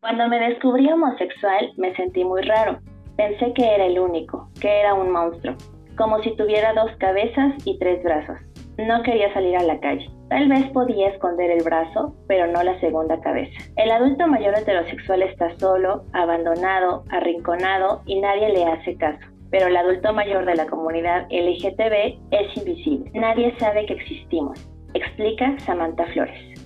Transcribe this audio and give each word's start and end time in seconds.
Cuando 0.00 0.28
me 0.28 0.40
descubrí 0.40 0.90
homosexual 0.90 1.72
me 1.76 1.94
sentí 1.94 2.24
muy 2.24 2.40
raro. 2.40 2.78
Pensé 3.18 3.52
que 3.52 3.74
era 3.74 3.84
el 3.84 3.98
único, 3.98 4.48
que 4.58 4.80
era 4.80 4.94
un 4.94 5.12
monstruo, 5.12 5.54
como 5.98 6.22
si 6.22 6.34
tuviera 6.36 6.72
dos 6.72 6.90
cabezas 6.98 7.52
y 7.66 7.78
tres 7.78 8.02
brazos. 8.02 8.38
No 8.78 9.02
quería 9.02 9.30
salir 9.34 9.58
a 9.58 9.62
la 9.62 9.78
calle. 9.78 10.08
Tal 10.30 10.48
vez 10.48 10.66
podía 10.70 11.08
esconder 11.08 11.50
el 11.50 11.62
brazo, 11.62 12.14
pero 12.28 12.46
no 12.46 12.62
la 12.62 12.80
segunda 12.80 13.20
cabeza. 13.20 13.52
El 13.76 13.90
adulto 13.90 14.26
mayor 14.26 14.56
heterosexual 14.56 15.22
está 15.22 15.54
solo, 15.58 16.02
abandonado, 16.14 17.04
arrinconado 17.10 18.00
y 18.06 18.20
nadie 18.20 18.54
le 18.54 18.64
hace 18.64 18.96
caso. 18.96 19.20
Pero 19.50 19.66
el 19.66 19.76
adulto 19.76 20.14
mayor 20.14 20.46
de 20.46 20.54
la 20.54 20.66
comunidad 20.66 21.26
LGTB 21.30 22.18
es 22.30 22.56
invisible. 22.56 23.10
Nadie 23.12 23.54
sabe 23.58 23.84
que 23.84 23.94
existimos, 23.94 24.66
explica 24.94 25.58
Samantha 25.58 26.06
Flores. 26.06 26.59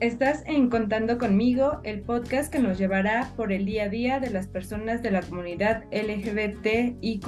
Estás 0.00 0.42
en 0.44 0.68
Contando 0.68 1.16
conmigo, 1.16 1.80
el 1.82 2.02
podcast 2.02 2.52
que 2.52 2.58
nos 2.58 2.76
llevará 2.76 3.32
por 3.34 3.50
el 3.50 3.64
día 3.64 3.84
a 3.84 3.88
día 3.88 4.20
de 4.20 4.28
las 4.28 4.46
personas 4.46 5.02
de 5.02 5.10
la 5.10 5.22
comunidad 5.22 5.84
LGBTIQ. 5.90 7.24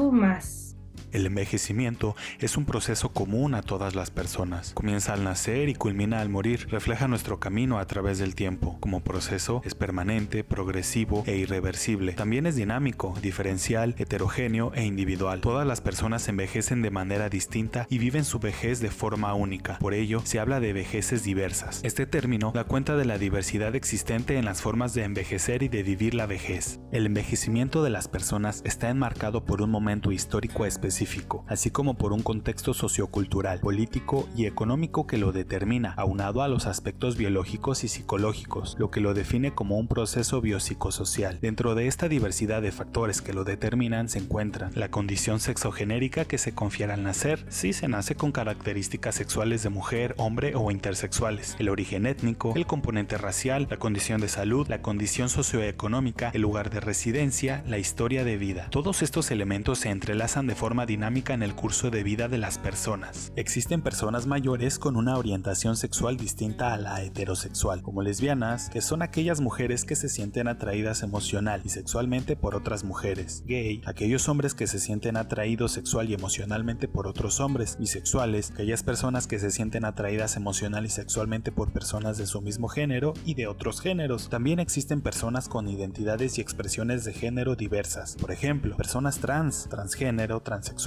El 1.10 1.24
envejecimiento 1.24 2.16
es 2.38 2.58
un 2.58 2.66
proceso 2.66 3.12
común 3.12 3.54
a 3.54 3.62
todas 3.62 3.94
las 3.94 4.10
personas. 4.10 4.72
Comienza 4.74 5.14
al 5.14 5.24
nacer 5.24 5.70
y 5.70 5.74
culmina 5.74 6.20
al 6.20 6.28
morir. 6.28 6.68
Refleja 6.70 7.08
nuestro 7.08 7.40
camino 7.40 7.78
a 7.78 7.86
través 7.86 8.18
del 8.18 8.34
tiempo. 8.34 8.76
Como 8.78 9.00
proceso 9.00 9.62
es 9.64 9.74
permanente, 9.74 10.44
progresivo 10.44 11.24
e 11.26 11.36
irreversible. 11.36 12.12
También 12.12 12.44
es 12.44 12.56
dinámico, 12.56 13.14
diferencial, 13.22 13.94
heterogéneo 13.96 14.72
e 14.74 14.84
individual. 14.84 15.40
Todas 15.40 15.66
las 15.66 15.80
personas 15.80 16.28
envejecen 16.28 16.82
de 16.82 16.90
manera 16.90 17.30
distinta 17.30 17.86
y 17.88 17.96
viven 17.98 18.26
su 18.26 18.38
vejez 18.38 18.80
de 18.80 18.90
forma 18.90 19.32
única. 19.32 19.78
Por 19.78 19.94
ello, 19.94 20.20
se 20.24 20.40
habla 20.40 20.60
de 20.60 20.74
vejeces 20.74 21.24
diversas. 21.24 21.80
Este 21.84 22.04
término 22.04 22.52
da 22.52 22.64
cuenta 22.64 22.96
de 22.96 23.06
la 23.06 23.16
diversidad 23.16 23.74
existente 23.74 24.36
en 24.36 24.44
las 24.44 24.60
formas 24.60 24.92
de 24.92 25.04
envejecer 25.04 25.62
y 25.62 25.68
de 25.68 25.82
vivir 25.82 26.12
la 26.12 26.26
vejez. 26.26 26.80
El 26.92 27.06
envejecimiento 27.06 27.82
de 27.82 27.90
las 27.90 28.08
personas 28.08 28.60
está 28.66 28.90
enmarcado 28.90 29.46
por 29.46 29.62
un 29.62 29.70
momento 29.70 30.12
histórico 30.12 30.66
específico 30.66 30.97
así 31.46 31.70
como 31.70 31.94
por 31.94 32.12
un 32.12 32.22
contexto 32.22 32.74
sociocultural, 32.74 33.60
político 33.60 34.28
y 34.36 34.46
económico 34.46 35.06
que 35.06 35.18
lo 35.18 35.32
determina, 35.32 35.94
aunado 35.96 36.42
a 36.42 36.48
los 36.48 36.66
aspectos 36.66 37.16
biológicos 37.16 37.84
y 37.84 37.88
psicológicos, 37.88 38.76
lo 38.78 38.90
que 38.90 39.00
lo 39.00 39.14
define 39.14 39.54
como 39.54 39.78
un 39.78 39.88
proceso 39.88 40.40
biopsicosocial. 40.40 41.38
Dentro 41.40 41.74
de 41.74 41.86
esta 41.86 42.08
diversidad 42.08 42.62
de 42.62 42.72
factores 42.72 43.22
que 43.22 43.32
lo 43.32 43.44
determinan 43.44 44.08
se 44.08 44.18
encuentran 44.18 44.72
la 44.74 44.90
condición 44.90 45.40
sexogenérica 45.40 46.24
que 46.24 46.38
se 46.38 46.54
confiere 46.54 46.92
al 46.92 47.02
nacer, 47.02 47.44
si 47.48 47.72
se 47.72 47.88
nace 47.88 48.14
con 48.14 48.32
características 48.32 49.14
sexuales 49.14 49.62
de 49.62 49.68
mujer, 49.68 50.14
hombre 50.18 50.54
o 50.54 50.70
intersexuales, 50.70 51.56
el 51.58 51.68
origen 51.68 52.06
étnico, 52.06 52.52
el 52.56 52.66
componente 52.66 53.18
racial, 53.18 53.66
la 53.70 53.76
condición 53.76 54.20
de 54.20 54.28
salud, 54.28 54.66
la 54.68 54.82
condición 54.82 55.28
socioeconómica, 55.28 56.30
el 56.34 56.42
lugar 56.42 56.70
de 56.70 56.80
residencia, 56.80 57.62
la 57.66 57.78
historia 57.78 58.24
de 58.24 58.36
vida. 58.36 58.68
Todos 58.70 59.02
estos 59.02 59.30
elementos 59.30 59.78
se 59.80 59.90
entrelazan 59.90 60.46
de 60.46 60.54
forma 60.54 60.86
dinámica 60.88 61.34
en 61.34 61.44
el 61.44 61.54
curso 61.54 61.90
de 61.90 62.02
vida 62.02 62.26
de 62.26 62.38
las 62.38 62.58
personas. 62.58 63.30
Existen 63.36 63.82
personas 63.82 64.26
mayores 64.26 64.80
con 64.80 64.96
una 64.96 65.16
orientación 65.16 65.76
sexual 65.76 66.16
distinta 66.16 66.72
a 66.72 66.78
la 66.78 67.02
heterosexual, 67.04 67.82
como 67.82 68.02
lesbianas, 68.02 68.70
que 68.70 68.80
son 68.80 69.02
aquellas 69.02 69.40
mujeres 69.40 69.84
que 69.84 69.94
se 69.94 70.08
sienten 70.08 70.48
atraídas 70.48 71.04
emocional 71.04 71.60
y 71.64 71.68
sexualmente 71.68 72.34
por 72.34 72.56
otras 72.56 72.82
mujeres, 72.82 73.44
gay, 73.46 73.82
aquellos 73.86 74.28
hombres 74.28 74.54
que 74.54 74.66
se 74.66 74.80
sienten 74.80 75.16
atraídos 75.16 75.72
sexual 75.72 76.08
y 76.08 76.14
emocionalmente 76.14 76.88
por 76.88 77.06
otros 77.06 77.38
hombres, 77.38 77.76
bisexuales, 77.78 78.50
aquellas 78.50 78.82
personas 78.82 79.26
que 79.26 79.38
se 79.38 79.50
sienten 79.50 79.84
atraídas 79.84 80.36
emocional 80.36 80.86
y 80.86 80.90
sexualmente 80.90 81.52
por 81.52 81.70
personas 81.70 82.16
de 82.16 82.26
su 82.26 82.40
mismo 82.40 82.68
género 82.68 83.12
y 83.26 83.34
de 83.34 83.46
otros 83.46 83.82
géneros. 83.82 84.30
También 84.30 84.58
existen 84.58 85.02
personas 85.02 85.48
con 85.50 85.68
identidades 85.68 86.38
y 86.38 86.40
expresiones 86.40 87.04
de 87.04 87.12
género 87.12 87.56
diversas, 87.56 88.16
por 88.16 88.32
ejemplo, 88.32 88.74
personas 88.76 89.18
trans, 89.18 89.68
transgénero, 89.68 90.40
transexual, 90.40 90.77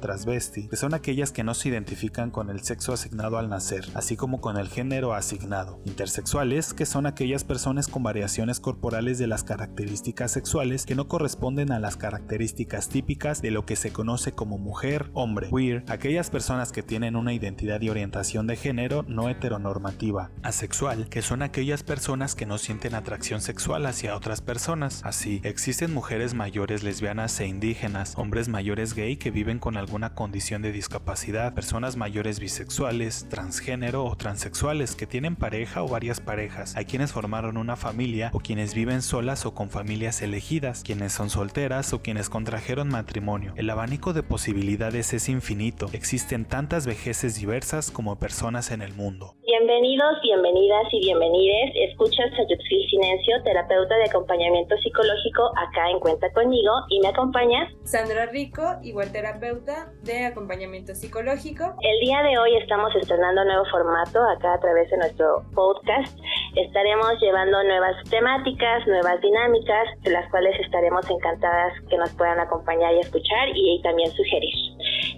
transvesti, 0.00 0.68
que 0.68 0.76
son 0.76 0.94
aquellas 0.94 1.32
que 1.32 1.44
no 1.44 1.54
se 1.54 1.68
identifican 1.68 2.30
con 2.30 2.50
el 2.50 2.60
sexo 2.60 2.92
asignado 2.92 3.38
al 3.38 3.48
nacer, 3.48 3.86
así 3.94 4.16
como 4.16 4.40
con 4.40 4.56
el 4.56 4.68
género 4.68 5.12
asignado. 5.14 5.80
Intersexuales, 5.84 6.72
que 6.72 6.86
son 6.86 7.06
aquellas 7.06 7.44
personas 7.44 7.88
con 7.88 8.02
variaciones 8.02 8.60
corporales 8.60 9.18
de 9.18 9.26
las 9.26 9.44
características 9.44 10.30
sexuales 10.30 10.86
que 10.86 10.94
no 10.94 11.08
corresponden 11.08 11.72
a 11.72 11.80
las 11.80 11.96
características 11.96 12.88
típicas 12.88 13.42
de 13.42 13.50
lo 13.50 13.66
que 13.66 13.76
se 13.76 13.92
conoce 13.92 14.32
como 14.32 14.58
mujer, 14.58 15.10
hombre. 15.14 15.48
Queer, 15.50 15.84
aquellas 15.88 16.30
personas 16.30 16.72
que 16.72 16.82
tienen 16.82 17.16
una 17.16 17.32
identidad 17.32 17.80
y 17.80 17.90
orientación 17.90 18.46
de 18.46 18.56
género 18.56 19.04
no 19.08 19.28
heteronormativa. 19.28 20.30
Asexual, 20.42 21.08
que 21.08 21.22
son 21.22 21.42
aquellas 21.42 21.82
personas 21.82 22.34
que 22.34 22.46
no 22.46 22.58
sienten 22.58 22.94
atracción 22.94 23.40
sexual 23.40 23.86
hacia 23.86 24.16
otras 24.16 24.40
personas. 24.40 25.00
Así, 25.04 25.40
existen 25.42 25.92
mujeres 25.92 26.34
mayores 26.34 26.82
lesbianas 26.82 27.38
e 27.40 27.46
indígenas, 27.46 28.14
hombres 28.16 28.48
mayores 28.48 28.94
gay 28.94 29.16
que 29.16 29.30
viven 29.30 29.39
con 29.40 29.78
alguna 29.78 30.14
condición 30.14 30.60
de 30.60 30.70
discapacidad, 30.70 31.54
personas 31.54 31.96
mayores 31.96 32.40
bisexuales, 32.40 33.26
transgénero 33.30 34.04
o 34.04 34.14
transexuales 34.14 34.94
que 34.94 35.06
tienen 35.06 35.34
pareja 35.34 35.82
o 35.82 35.88
varias 35.88 36.20
parejas, 36.20 36.76
hay 36.76 36.84
quienes 36.84 37.12
formaron 37.12 37.56
una 37.56 37.74
familia 37.74 38.30
o 38.34 38.40
quienes 38.40 38.74
viven 38.74 39.00
solas 39.00 39.46
o 39.46 39.54
con 39.54 39.70
familias 39.70 40.20
elegidas, 40.20 40.82
quienes 40.84 41.14
son 41.14 41.30
solteras 41.30 41.94
o 41.94 42.02
quienes 42.02 42.28
contrajeron 42.28 42.88
matrimonio. 42.88 43.54
El 43.56 43.70
abanico 43.70 44.12
de 44.12 44.22
posibilidades 44.22 45.14
es 45.14 45.30
infinito, 45.30 45.88
existen 45.94 46.44
tantas 46.44 46.86
vejeces 46.86 47.34
diversas 47.34 47.90
como 47.90 48.18
personas 48.18 48.70
en 48.70 48.82
el 48.82 48.92
mundo. 48.92 49.36
Bienvenidos, 49.60 50.16
bienvenidas 50.22 50.88
y 50.90 51.00
bienvenides. 51.00 51.90
Escuchas 51.90 52.32
a 52.32 52.48
Yuxil 52.48 52.80
Silencio, 52.88 53.42
terapeuta 53.44 53.94
de 53.94 54.04
acompañamiento 54.04 54.74
psicológico 54.78 55.52
acá 55.54 55.90
en 55.90 56.00
Cuenta 56.00 56.32
Conmigo 56.32 56.72
y 56.88 56.98
me 57.00 57.08
acompaña 57.08 57.68
Sandra 57.84 58.24
Rico, 58.24 58.62
igual 58.82 59.12
terapeuta 59.12 59.92
de 60.00 60.24
acompañamiento 60.24 60.94
psicológico. 60.94 61.76
El 61.82 62.00
día 62.00 62.22
de 62.22 62.38
hoy 62.38 62.56
estamos 62.56 62.88
estrenando 62.96 63.42
un 63.42 63.48
nuevo 63.48 63.66
formato 63.66 64.18
acá 64.30 64.54
a 64.54 64.60
través 64.60 64.88
de 64.88 64.96
nuestro 64.96 65.44
podcast. 65.54 66.18
Estaremos 66.56 67.20
llevando 67.20 67.62
nuevas 67.62 67.96
temáticas, 68.08 68.86
nuevas 68.86 69.20
dinámicas, 69.20 69.88
de 70.00 70.10
las 70.12 70.26
cuales 70.30 70.58
estaremos 70.58 71.04
encantadas 71.10 71.74
que 71.90 71.98
nos 71.98 72.08
puedan 72.14 72.40
acompañar 72.40 72.94
y 72.94 73.00
escuchar 73.00 73.48
y 73.54 73.82
también 73.82 74.10
sugerir. 74.12 74.54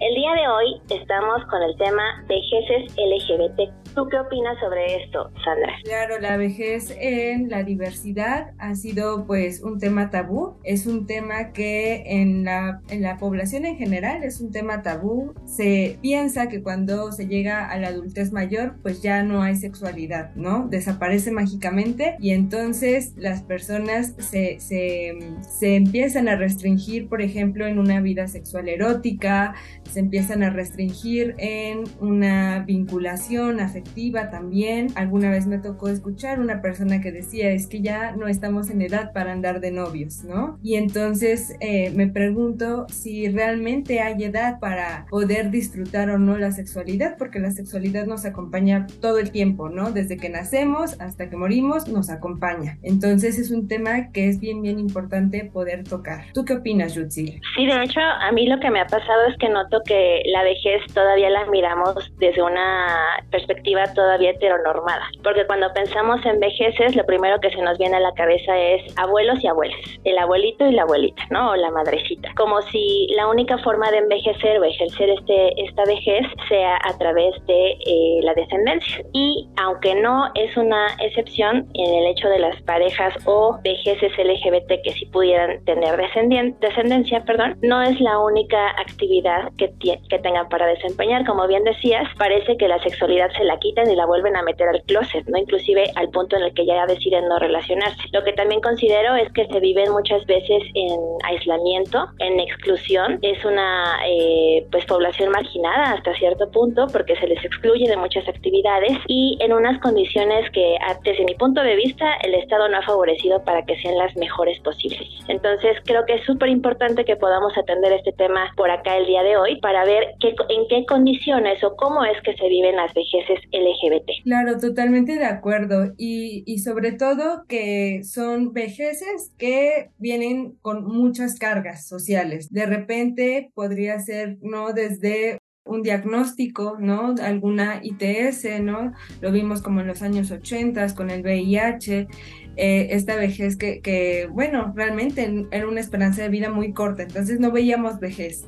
El 0.01 0.15
día 0.15 0.33
de 0.33 0.47
hoy 0.49 0.81
estamos 0.89 1.45
con 1.49 1.63
el 1.63 1.77
tema 1.77 2.25
vejeces 2.27 2.93
LGBT 2.97 3.83
¿Tú 3.95 4.07
qué 4.09 4.17
opinas 4.17 4.32
sobre 4.59 5.03
esto, 5.03 5.29
Sandra? 5.43 5.73
Claro, 5.83 6.19
la 6.19 6.37
vejez 6.37 6.95
en 6.99 7.49
la 7.49 7.63
diversidad 7.63 8.51
ha 8.57 8.75
sido 8.75 9.25
pues 9.25 9.61
un 9.61 9.79
tema 9.79 10.09
tabú, 10.09 10.55
es 10.63 10.87
un 10.87 11.05
tema 11.05 11.51
que 11.51 12.03
en 12.05 12.43
la, 12.43 12.81
en 12.89 13.01
la 13.01 13.17
población 13.17 13.65
en 13.65 13.77
general 13.77 14.23
es 14.23 14.41
un 14.41 14.51
tema 14.51 14.81
tabú. 14.81 15.33
Se 15.45 15.97
piensa 16.01 16.47
que 16.49 16.63
cuando 16.63 17.11
se 17.11 17.27
llega 17.27 17.69
a 17.69 17.77
la 17.77 17.89
adultez 17.89 18.31
mayor 18.31 18.75
pues 18.81 19.01
ya 19.01 19.23
no 19.23 19.41
hay 19.41 19.55
sexualidad, 19.55 20.33
¿no? 20.35 20.67
Desaparece 20.67 21.31
mágicamente 21.31 22.15
y 22.19 22.31
entonces 22.31 23.13
las 23.15 23.43
personas 23.43 24.15
se, 24.17 24.59
se, 24.59 25.17
se 25.41 25.75
empiezan 25.75 26.27
a 26.27 26.35
restringir, 26.35 27.07
por 27.07 27.21
ejemplo, 27.21 27.67
en 27.67 27.79
una 27.79 28.01
vida 28.01 28.27
sexual 28.27 28.69
erótica, 28.69 29.53
se 29.89 29.99
empiezan 29.99 30.43
a 30.43 30.49
restringir 30.49 31.35
en 31.37 31.83
una 31.99 32.63
vinculación 32.65 33.59
afectiva 33.59 34.22
también. 34.29 34.87
Alguna 34.95 35.29
vez 35.29 35.47
me 35.47 35.57
tocó 35.57 35.89
escuchar 35.89 36.39
una 36.39 36.61
persona 36.61 37.01
que 37.01 37.11
decía, 37.11 37.51
es 37.51 37.67
que 37.67 37.81
ya 37.81 38.11
no 38.11 38.27
estamos 38.27 38.69
en 38.69 38.81
edad 38.81 39.11
para 39.13 39.31
andar 39.31 39.59
de 39.59 39.71
novios, 39.71 40.23
¿no? 40.23 40.59
Y 40.61 40.75
entonces 40.75 41.55
eh, 41.59 41.91
me 41.95 42.07
pregunto 42.07 42.85
si 42.89 43.29
realmente 43.29 44.01
hay 44.01 44.23
edad 44.23 44.59
para 44.59 45.05
poder 45.09 45.51
disfrutar 45.51 46.09
o 46.09 46.17
no 46.17 46.37
la 46.37 46.51
sexualidad, 46.51 47.17
porque 47.17 47.39
la 47.39 47.51
sexualidad 47.51 48.05
nos 48.05 48.25
acompaña 48.25 48.87
todo 49.01 49.19
el 49.19 49.31
tiempo, 49.31 49.69
¿no? 49.69 49.91
Desde 49.91 50.17
que 50.17 50.29
nacemos 50.29 50.99
hasta 50.99 51.29
que 51.29 51.37
morimos 51.37 51.87
nos 51.87 52.09
acompaña. 52.09 52.77
Entonces 52.83 53.39
es 53.39 53.51
un 53.51 53.67
tema 53.67 54.11
que 54.11 54.29
es 54.29 54.39
bien, 54.39 54.61
bien 54.61 54.79
importante 54.79 55.49
poder 55.51 55.83
tocar. 55.83 56.25
¿Tú 56.33 56.45
qué 56.45 56.53
opinas, 56.53 56.95
Jutsi? 56.95 57.39
Sí, 57.55 57.65
de 57.65 57.83
hecho, 57.83 57.99
a 57.99 58.31
mí 58.31 58.47
lo 58.47 58.59
que 58.59 58.69
me 58.69 58.79
ha 58.79 58.87
pasado 58.87 59.27
es 59.29 59.37
que 59.37 59.49
noto 59.49 59.81
que 59.85 60.21
la 60.25 60.43
vejez 60.43 60.81
todavía 60.93 61.29
la 61.29 61.45
miramos 61.47 62.13
desde 62.17 62.41
una 62.41 62.87
perspectiva 63.31 63.93
todavía 64.13 64.31
heteronormada. 64.31 65.07
Porque 65.23 65.45
cuando 65.45 65.71
pensamos 65.73 66.23
en 66.25 66.39
vejeces, 66.39 66.95
lo 66.95 67.05
primero 67.05 67.39
que 67.39 67.49
se 67.49 67.61
nos 67.61 67.77
viene 67.77 67.97
a 67.97 67.99
la 67.99 68.13
cabeza 68.13 68.57
es 68.57 68.81
abuelos 68.97 69.43
y 69.43 69.47
abuelas, 69.47 69.79
el 70.03 70.17
abuelito 70.17 70.65
y 70.67 70.73
la 70.73 70.83
abuelita, 70.83 71.23
¿no? 71.29 71.51
O 71.51 71.55
la 71.55 71.71
madrecita. 71.71 72.29
Como 72.35 72.61
si 72.63 73.07
la 73.15 73.27
única 73.27 73.57
forma 73.59 73.89
de 73.91 73.97
envejecer 73.97 74.59
o 74.59 74.63
ejercer 74.63 75.09
este, 75.09 75.61
esta 75.63 75.83
vejez 75.85 76.25
sea 76.47 76.77
a 76.83 76.97
través 76.97 77.33
de 77.47 77.71
eh, 77.71 78.19
la 78.21 78.33
descendencia. 78.33 79.03
Y 79.13 79.49
aunque 79.57 79.95
no 79.95 80.29
es 80.35 80.55
una 80.57 80.87
excepción 80.99 81.67
en 81.73 81.93
el 81.93 82.07
hecho 82.11 82.29
de 82.29 82.39
las 82.39 82.61
parejas 82.63 83.13
o 83.25 83.57
vejeces 83.63 84.11
LGBT 84.17 84.83
que 84.83 84.93
sí 84.93 85.05
pudieran 85.07 85.63
tener 85.65 85.97
descendencia, 85.97 87.23
perdón, 87.25 87.57
no 87.61 87.81
es 87.81 87.99
la 87.99 88.19
única 88.19 88.69
actividad 88.79 89.51
que 89.57 89.73
que, 89.79 90.19
tengan 90.19 90.47
para 90.49 90.67
desempeñar. 90.67 91.25
Como 91.25 91.47
bien 91.47 91.63
decías, 91.63 92.07
parece 92.17 92.57
que 92.57 92.67
la 92.67 92.81
sexualidad 92.83 93.29
se 93.37 93.43
la 93.43 93.57
quitan 93.59 93.89
y 93.89 93.95
la 93.95 94.02
vuelven 94.05 94.35
a 94.35 94.43
meter 94.43 94.67
al 94.69 94.83
closet, 94.83 95.25
¿no? 95.27 95.37
Inclusive 95.37 95.91
al 95.95 96.09
punto 96.09 96.37
en 96.37 96.43
el 96.43 96.53
que 96.53 96.65
ya 96.65 96.85
deciden 96.85 97.27
no 97.27 97.39
relacionarse. 97.39 98.01
Lo 98.11 98.23
que 98.23 98.33
también 98.33 98.61
considero 98.61 99.15
es 99.15 99.31
que 99.33 99.47
se 99.47 99.59
viven 99.59 99.91
muchas 99.91 100.25
veces 100.25 100.63
en 100.73 100.99
aislamiento, 101.23 102.07
en 102.19 102.39
exclusión. 102.39 103.19
Es 103.21 103.43
una 103.45 103.99
eh, 104.07 104.65
pues 104.71 104.85
población 104.85 105.31
marginada 105.31 105.93
hasta 105.93 106.13
cierto 106.15 106.49
punto 106.51 106.87
porque 106.91 107.15
se 107.15 107.27
les 107.27 107.43
excluye 107.43 107.87
de 107.87 107.97
muchas 107.97 108.27
actividades 108.27 108.97
y 109.07 109.37
en 109.39 109.53
unas 109.53 109.79
condiciones 109.81 110.49
que 110.51 110.77
desde 111.03 111.25
mi 111.25 111.35
punto 111.35 111.61
de 111.61 111.75
vista 111.75 112.05
el 112.23 112.33
Estado 112.35 112.69
no 112.69 112.77
ha 112.77 112.81
favorecido 112.81 113.43
para 113.43 113.65
que 113.65 113.75
sean 113.81 113.97
las 113.97 114.15
mejores 114.15 114.59
posibles. 114.61 115.07
Entonces 115.27 115.77
creo 115.85 116.05
que 116.05 116.15
es 116.15 116.25
súper 116.25 116.49
importante 116.49 117.05
que 117.05 117.15
podamos 117.15 117.57
atender 117.57 117.93
este 117.93 118.11
tema 118.13 118.51
por 118.55 118.69
acá 118.69 118.97
el 118.97 119.05
día 119.05 119.23
de 119.23 119.37
hoy 119.37 119.59
para 119.59 119.85
ver 119.85 120.15
qué, 120.19 120.35
en 120.49 120.67
qué 120.67 120.85
condiciones 120.85 121.63
o 121.63 121.75
cómo 121.75 122.03
es 122.03 122.19
que 122.21 122.35
se 122.35 122.47
viven 122.47 122.75
las 122.75 122.93
vejeces 122.93 123.39
LGBT. 123.51 123.92
Claro, 124.23 124.57
totalmente 124.57 125.15
de 125.15 125.25
acuerdo 125.25 125.93
y, 125.97 126.43
y 126.45 126.59
sobre 126.59 126.91
todo 126.91 127.45
que 127.47 128.01
son 128.03 128.53
vejeces 128.53 129.31
que 129.37 129.89
vienen 129.97 130.53
con 130.61 130.85
muchas 130.85 131.37
cargas 131.37 131.87
sociales. 131.87 132.51
De 132.51 132.65
repente 132.65 133.51
podría 133.53 133.99
ser, 133.99 134.37
¿no? 134.41 134.73
Desde 134.73 135.39
un 135.65 135.81
diagnóstico, 135.81 136.77
¿no? 136.79 137.15
Alguna 137.21 137.79
ITS, 137.81 138.61
¿no? 138.61 138.91
Lo 139.21 139.31
vimos 139.31 139.61
como 139.61 139.81
en 139.81 139.87
los 139.87 140.01
años 140.01 140.29
80 140.31 140.93
con 140.95 141.09
el 141.09 141.21
VIH, 141.21 142.07
eh, 142.55 142.87
esta 142.91 143.15
vejez 143.15 143.55
que, 143.55 143.81
que, 143.81 144.27
bueno, 144.31 144.73
realmente 144.75 145.47
era 145.51 145.67
una 145.67 145.79
esperanza 145.79 146.21
de 146.21 146.29
vida 146.29 146.49
muy 146.49 146.73
corta, 146.73 147.03
entonces 147.03 147.39
no 147.39 147.51
veíamos 147.51 147.99
vejez. 147.99 148.45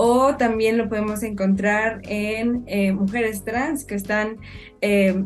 O 0.00 0.36
también 0.36 0.78
lo 0.78 0.88
podemos 0.88 1.22
encontrar 1.24 2.00
en 2.04 2.62
eh, 2.66 2.92
mujeres 2.92 3.44
trans 3.44 3.84
que 3.84 3.96
están, 3.96 4.36
eh, 4.80 5.24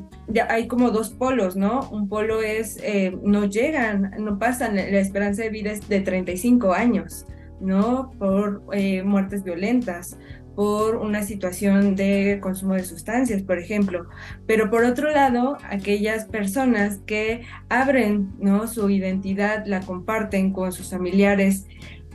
hay 0.49 0.67
como 0.67 0.91
dos 0.91 1.11
polos, 1.11 1.57
¿no? 1.57 1.89
Un 1.91 2.09
polo 2.09 2.41
es, 2.41 2.81
no 3.23 3.45
llegan, 3.45 4.15
no 4.19 4.39
pasan, 4.39 4.77
la 4.77 4.99
esperanza 4.99 5.43
de 5.43 5.51
vida 5.51 5.73
es 5.73 5.87
de 5.89 6.01
35 6.01 6.73
años, 6.73 7.27
¿no? 7.61 8.13
Por 8.19 8.63
muertes 9.05 9.45
violentas 9.45 10.17
por 10.55 10.97
una 10.97 11.23
situación 11.23 11.97
de 11.97 12.39
consumo 12.43 12.75
de 12.75 12.85
sustancias, 12.85 13.43
por 13.43 13.59
ejemplo. 13.59 14.09
Pero 14.47 14.71
por 14.71 14.85
otro 14.85 15.11
lado, 15.11 15.57
aquellas 15.69 16.27
personas 16.27 16.99
que 17.07 17.43
abren 17.69 18.33
¿no? 18.39 18.67
su 18.67 18.91
identidad, 18.91 19.65
la 19.67 19.81
comparten 19.81 20.53
con 20.53 20.73
sus 20.73 20.91
familiares, 20.91 21.67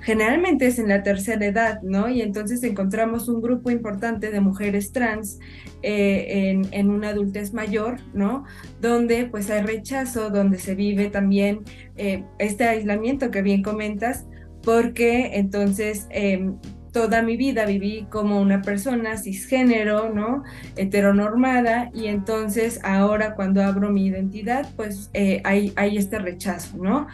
generalmente 0.02 0.68
es 0.68 0.80
en 0.80 0.90
la 0.90 1.04
tercera 1.04 1.46
edad, 1.46 1.82
¿no? 1.82 2.10
Y 2.10 2.22
entonces 2.22 2.64
encontramos 2.64 3.28
un 3.28 3.42
grupo 3.42 3.72
importante 3.72 4.32
de 4.32 4.40
mujeres 4.40 4.92
trans 4.92 5.40
eh, 5.82 6.50
en, 6.50 6.68
en, 6.72 6.90
una 6.90 7.10
adultez 7.10 7.54
mayor, 7.54 7.98
¿no? 8.14 8.46
Donde 8.82 9.26
pues 9.26 9.50
hay 9.50 9.62
rechazo, 9.64 10.30
donde 10.30 10.60
se 10.60 10.76
vive 10.76 11.10
también 11.10 11.62
eh, 11.96 12.24
este 12.40 12.66
aislamiento 12.66 13.32
que 13.32 13.42
bien 13.42 13.64
comentas, 13.64 14.26
porque 14.64 15.38
entonces 15.38 16.08
em, 16.10 16.58
toda 16.92 17.22
mi 17.22 17.38
vida 17.38 17.66
viví 17.66 18.08
como 18.10 18.42
una 18.42 18.64
persona 18.64 19.18
cisgénero, 19.18 20.14
¿no? 20.14 20.44
Heteronormada 20.76 21.92
y 21.94 22.08
entonces 22.08 22.80
ahora 22.84 23.36
cuando 23.36 23.64
abro 23.64 23.92
mi 23.92 24.08
identidad, 24.08 24.68
pues 24.76 25.12
eh, 25.14 25.42
hay, 25.44 25.74
hay 25.76 25.98
este 25.98 26.18
rechazo, 26.18 26.78
¿no? 26.78 27.08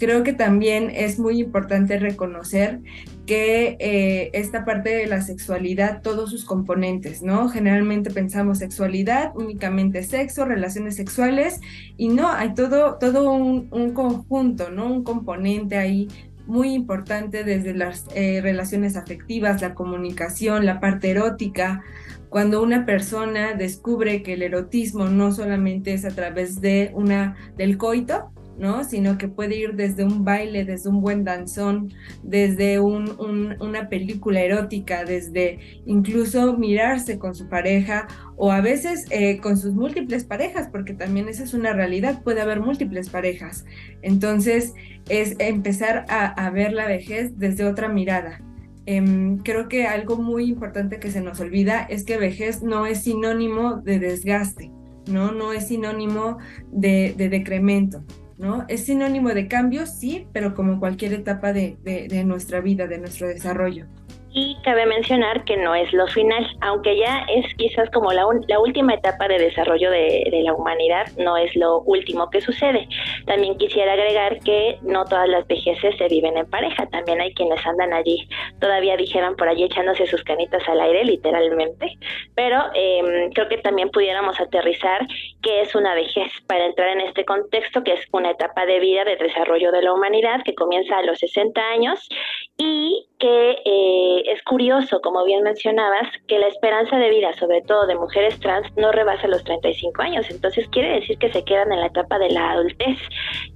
Creo 0.00 0.22
que 0.22 0.32
también 0.32 0.90
es 0.94 1.18
muy 1.18 1.40
importante 1.40 1.98
reconocer 1.98 2.80
que 3.26 3.76
eh, 3.78 4.30
esta 4.32 4.64
parte 4.64 4.88
de 4.88 5.06
la 5.06 5.20
sexualidad, 5.20 6.00
todos 6.00 6.30
sus 6.30 6.46
componentes, 6.46 7.22
¿no? 7.22 7.50
Generalmente 7.50 8.10
pensamos 8.10 8.58
sexualidad, 8.58 9.32
únicamente 9.36 10.02
sexo, 10.02 10.46
relaciones 10.46 10.96
sexuales, 10.96 11.60
y 11.98 12.08
no, 12.08 12.28
hay 12.32 12.54
todo, 12.54 12.96
todo 12.98 13.30
un, 13.30 13.68
un 13.70 13.92
conjunto, 13.92 14.70
¿no? 14.70 14.90
Un 14.90 15.04
componente 15.04 15.76
ahí 15.76 16.08
muy 16.46 16.72
importante 16.72 17.44
desde 17.44 17.74
las 17.74 18.06
eh, 18.14 18.40
relaciones 18.42 18.96
afectivas, 18.96 19.60
la 19.60 19.74
comunicación, 19.74 20.64
la 20.64 20.80
parte 20.80 21.10
erótica. 21.10 21.82
Cuando 22.30 22.62
una 22.62 22.86
persona 22.86 23.52
descubre 23.52 24.22
que 24.22 24.32
el 24.32 24.42
erotismo 24.42 25.04
no 25.04 25.30
solamente 25.30 25.92
es 25.92 26.06
a 26.06 26.10
través 26.10 26.62
de 26.62 26.90
una 26.94 27.36
del 27.58 27.76
coito, 27.76 28.32
¿no? 28.60 28.84
Sino 28.84 29.16
que 29.16 29.26
puede 29.26 29.56
ir 29.56 29.74
desde 29.74 30.04
un 30.04 30.22
baile, 30.22 30.66
desde 30.66 30.90
un 30.90 31.00
buen 31.00 31.24
danzón, 31.24 31.94
desde 32.22 32.78
una 32.78 33.88
película 33.88 34.42
erótica, 34.42 35.04
desde 35.04 35.80
incluso 35.86 36.58
mirarse 36.58 37.18
con 37.18 37.34
su 37.34 37.48
pareja 37.48 38.06
o 38.36 38.52
a 38.52 38.60
veces 38.60 39.06
eh, 39.08 39.38
con 39.38 39.56
sus 39.56 39.72
múltiples 39.72 40.24
parejas, 40.24 40.68
porque 40.70 40.92
también 40.92 41.28
esa 41.28 41.42
es 41.42 41.54
una 41.54 41.72
realidad, 41.72 42.22
puede 42.22 42.42
haber 42.42 42.60
múltiples 42.60 43.08
parejas. 43.08 43.64
Entonces 44.02 44.74
es 45.08 45.36
empezar 45.38 46.04
a, 46.10 46.50
ver 46.50 46.74
la 46.74 46.86
vejez 46.86 47.38
desde 47.38 47.64
otra 47.64 47.88
mirada. 47.88 48.42
Em, 48.84 49.38
creo 49.38 49.68
que 49.68 49.86
algo 49.86 50.16
muy 50.16 50.44
importante 50.44 50.98
que 50.98 51.10
se 51.10 51.22
nos 51.22 51.40
olvida 51.40 51.84
es 51.84 52.04
que 52.04 52.18
vejez 52.18 52.62
no 52.62 52.84
es 52.84 53.04
sinónimo 53.04 53.76
de 53.76 53.98
desgaste, 53.98 54.70
¿no? 55.10 55.32
No 55.32 55.54
es 55.54 55.68
sinónimo 55.68 56.36
de 56.70 57.14
decremento. 57.16 58.04
¿No? 58.40 58.64
Es 58.68 58.86
sinónimo 58.86 59.28
de 59.30 59.48
cambio, 59.48 59.86
sí, 59.86 60.28
pero 60.32 60.54
como 60.54 60.80
cualquier 60.80 61.12
etapa 61.12 61.52
de, 61.52 61.78
de 61.84 62.24
nuestra 62.24 62.60
vida, 62.60 62.86
de 62.88 62.98
nuestro 62.98 63.28
desarrollo. 63.28 63.86
Y 64.32 64.56
cabe 64.62 64.86
mencionar 64.86 65.44
que 65.44 65.56
no 65.56 65.74
es 65.74 65.92
lo 65.92 66.06
final, 66.06 66.46
aunque 66.60 66.96
ya 66.96 67.26
es 67.28 67.52
quizás 67.56 67.90
como 67.90 68.12
la, 68.12 68.24
la 68.46 68.60
última 68.60 68.94
etapa 68.94 69.26
de 69.26 69.38
desarrollo 69.38 69.90
de, 69.90 70.28
de, 70.30 70.42
la 70.42 70.54
humanidad, 70.54 71.06
no 71.18 71.36
es 71.36 71.54
lo 71.56 71.80
último 71.80 72.30
que 72.30 72.40
sucede. 72.40 72.88
También 73.26 73.58
quisiera 73.58 73.94
agregar 73.94 74.38
que 74.40 74.78
no 74.82 75.04
todas 75.04 75.28
las 75.28 75.46
vejeces 75.48 75.96
se 75.98 76.08
viven 76.08 76.36
en 76.36 76.48
pareja, 76.48 76.86
también 76.86 77.20
hay 77.20 77.34
quienes 77.34 77.64
andan 77.66 77.92
allí, 77.92 78.28
todavía 78.60 78.96
dijeron 78.96 79.34
por 79.36 79.48
allí 79.48 79.64
echándose 79.64 80.06
sus 80.06 80.22
canitas 80.22 80.62
al 80.68 80.80
aire, 80.80 81.04
literalmente, 81.04 81.98
pero 82.34 82.62
eh, 82.74 83.30
creo 83.34 83.48
que 83.48 83.58
también 83.58 83.90
pudiéramos 83.90 84.40
aterrizar 84.40 85.06
qué 85.42 85.62
es 85.62 85.74
una 85.74 85.94
vejez 85.94 86.30
para 86.46 86.66
entrar 86.66 86.90
en 86.90 87.00
este 87.00 87.24
contexto, 87.24 87.82
que 87.82 87.94
es 87.94 88.06
una 88.12 88.30
etapa 88.30 88.64
de 88.66 88.78
vida 88.78 89.04
de 89.04 89.16
desarrollo 89.16 89.72
de 89.72 89.82
la 89.82 89.92
humanidad 89.92 90.42
que 90.44 90.54
comienza 90.54 90.98
a 90.98 91.02
los 91.02 91.18
60 91.18 91.60
años 91.60 92.08
y 92.56 93.09
que 93.20 93.50
eh, 93.64 94.22
es 94.26 94.42
curioso, 94.42 95.00
como 95.02 95.24
bien 95.24 95.42
mencionabas, 95.42 96.08
que 96.26 96.38
la 96.38 96.48
esperanza 96.48 96.96
de 96.96 97.10
vida, 97.10 97.32
sobre 97.34 97.60
todo 97.62 97.86
de 97.86 97.94
mujeres 97.94 98.40
trans, 98.40 98.66
no 98.76 98.90
rebasa 98.90 99.28
los 99.28 99.44
35 99.44 100.02
años. 100.02 100.26
Entonces 100.30 100.66
quiere 100.70 101.00
decir 101.00 101.18
que 101.18 101.30
se 101.30 101.44
quedan 101.44 101.70
en 101.72 101.80
la 101.80 101.86
etapa 101.86 102.18
de 102.18 102.30
la 102.30 102.52
adultez. 102.52 102.98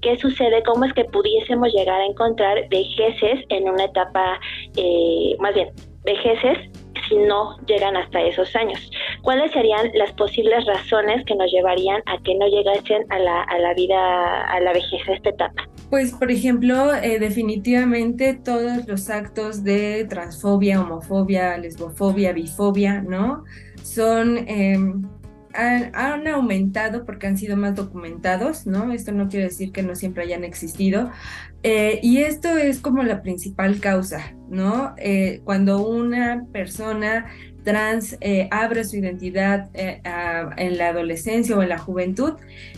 ¿Qué 0.02 0.16
sucede? 0.18 0.62
¿Cómo 0.62 0.84
es 0.84 0.92
que 0.92 1.04
pudiésemos 1.04 1.72
llegar 1.72 2.00
a 2.00 2.06
encontrar 2.06 2.68
vejeces 2.68 3.44
en 3.48 3.68
una 3.68 3.84
etapa, 3.84 4.38
eh, 4.76 5.34
más 5.40 5.54
bien, 5.54 5.70
vejeces 6.04 6.58
si 7.08 7.16
no 7.16 7.56
llegan 7.66 7.96
hasta 7.96 8.22
esos 8.22 8.54
años. 8.56 8.90
¿Cuáles 9.22 9.52
serían 9.52 9.90
las 9.94 10.12
posibles 10.12 10.64
razones 10.66 11.24
que 11.26 11.34
nos 11.34 11.50
llevarían 11.50 12.02
a 12.06 12.18
que 12.22 12.34
no 12.34 12.46
llegasen 12.46 13.04
a 13.10 13.18
la, 13.18 13.42
a 13.42 13.58
la 13.58 13.74
vida, 13.74 14.42
a 14.44 14.60
la 14.60 14.72
vejez, 14.72 15.06
a 15.08 15.12
esta 15.12 15.30
etapa? 15.30 15.68
Pues, 15.94 16.10
por 16.10 16.32
ejemplo, 16.32 16.92
eh, 16.92 17.20
definitivamente 17.20 18.34
todos 18.34 18.84
los 18.88 19.10
actos 19.10 19.62
de 19.62 20.04
transfobia, 20.10 20.80
homofobia, 20.80 21.56
lesbofobia, 21.56 22.32
bifobia, 22.32 23.00
¿no? 23.00 23.44
Son... 23.84 24.38
Em, 24.48 25.02
han, 25.52 26.26
aumentado 26.26 27.04
porque 27.04 27.28
han 27.28 27.38
sido 27.38 27.56
más 27.56 27.76
documentados, 27.76 28.66
¿no? 28.66 28.92
Esto 28.92 29.12
no 29.12 29.28
quiere 29.28 29.44
decir 29.44 29.70
que 29.70 29.84
no 29.84 29.94
siempre 29.94 30.24
hayan 30.24 30.42
existido. 30.42 31.12
Eh, 31.62 32.00
y 32.02 32.18
esto 32.18 32.56
es 32.56 32.80
como 32.80 33.04
la 33.04 33.22
principal 33.22 33.78
causa, 33.78 34.34
¿no? 34.50 34.96
Eh, 34.98 35.42
cuando 35.44 35.86
una 35.86 36.44
persona 36.52 37.26
trans 37.64 38.16
eh, 38.20 38.48
abre 38.50 38.84
su 38.84 38.96
identidad 38.96 39.70
en 39.74 40.78
la 40.78 40.88
adolescencia 40.88 41.56
o 41.56 41.62
en 41.62 41.70
la 41.70 41.78
juventud, 41.78 42.34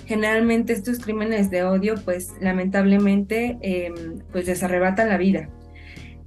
generalmente 0.07 0.73
estos 0.73 1.01
crímenes 1.01 1.51
de 1.51 1.65
odio, 1.65 1.97
pues 2.05 2.33
lamentablemente, 2.41 3.59
em, 3.61 4.21
pues 4.33 4.47
les 4.47 4.63
arrebatan 4.63 5.09
la 5.09 5.19
vida. 5.19 5.49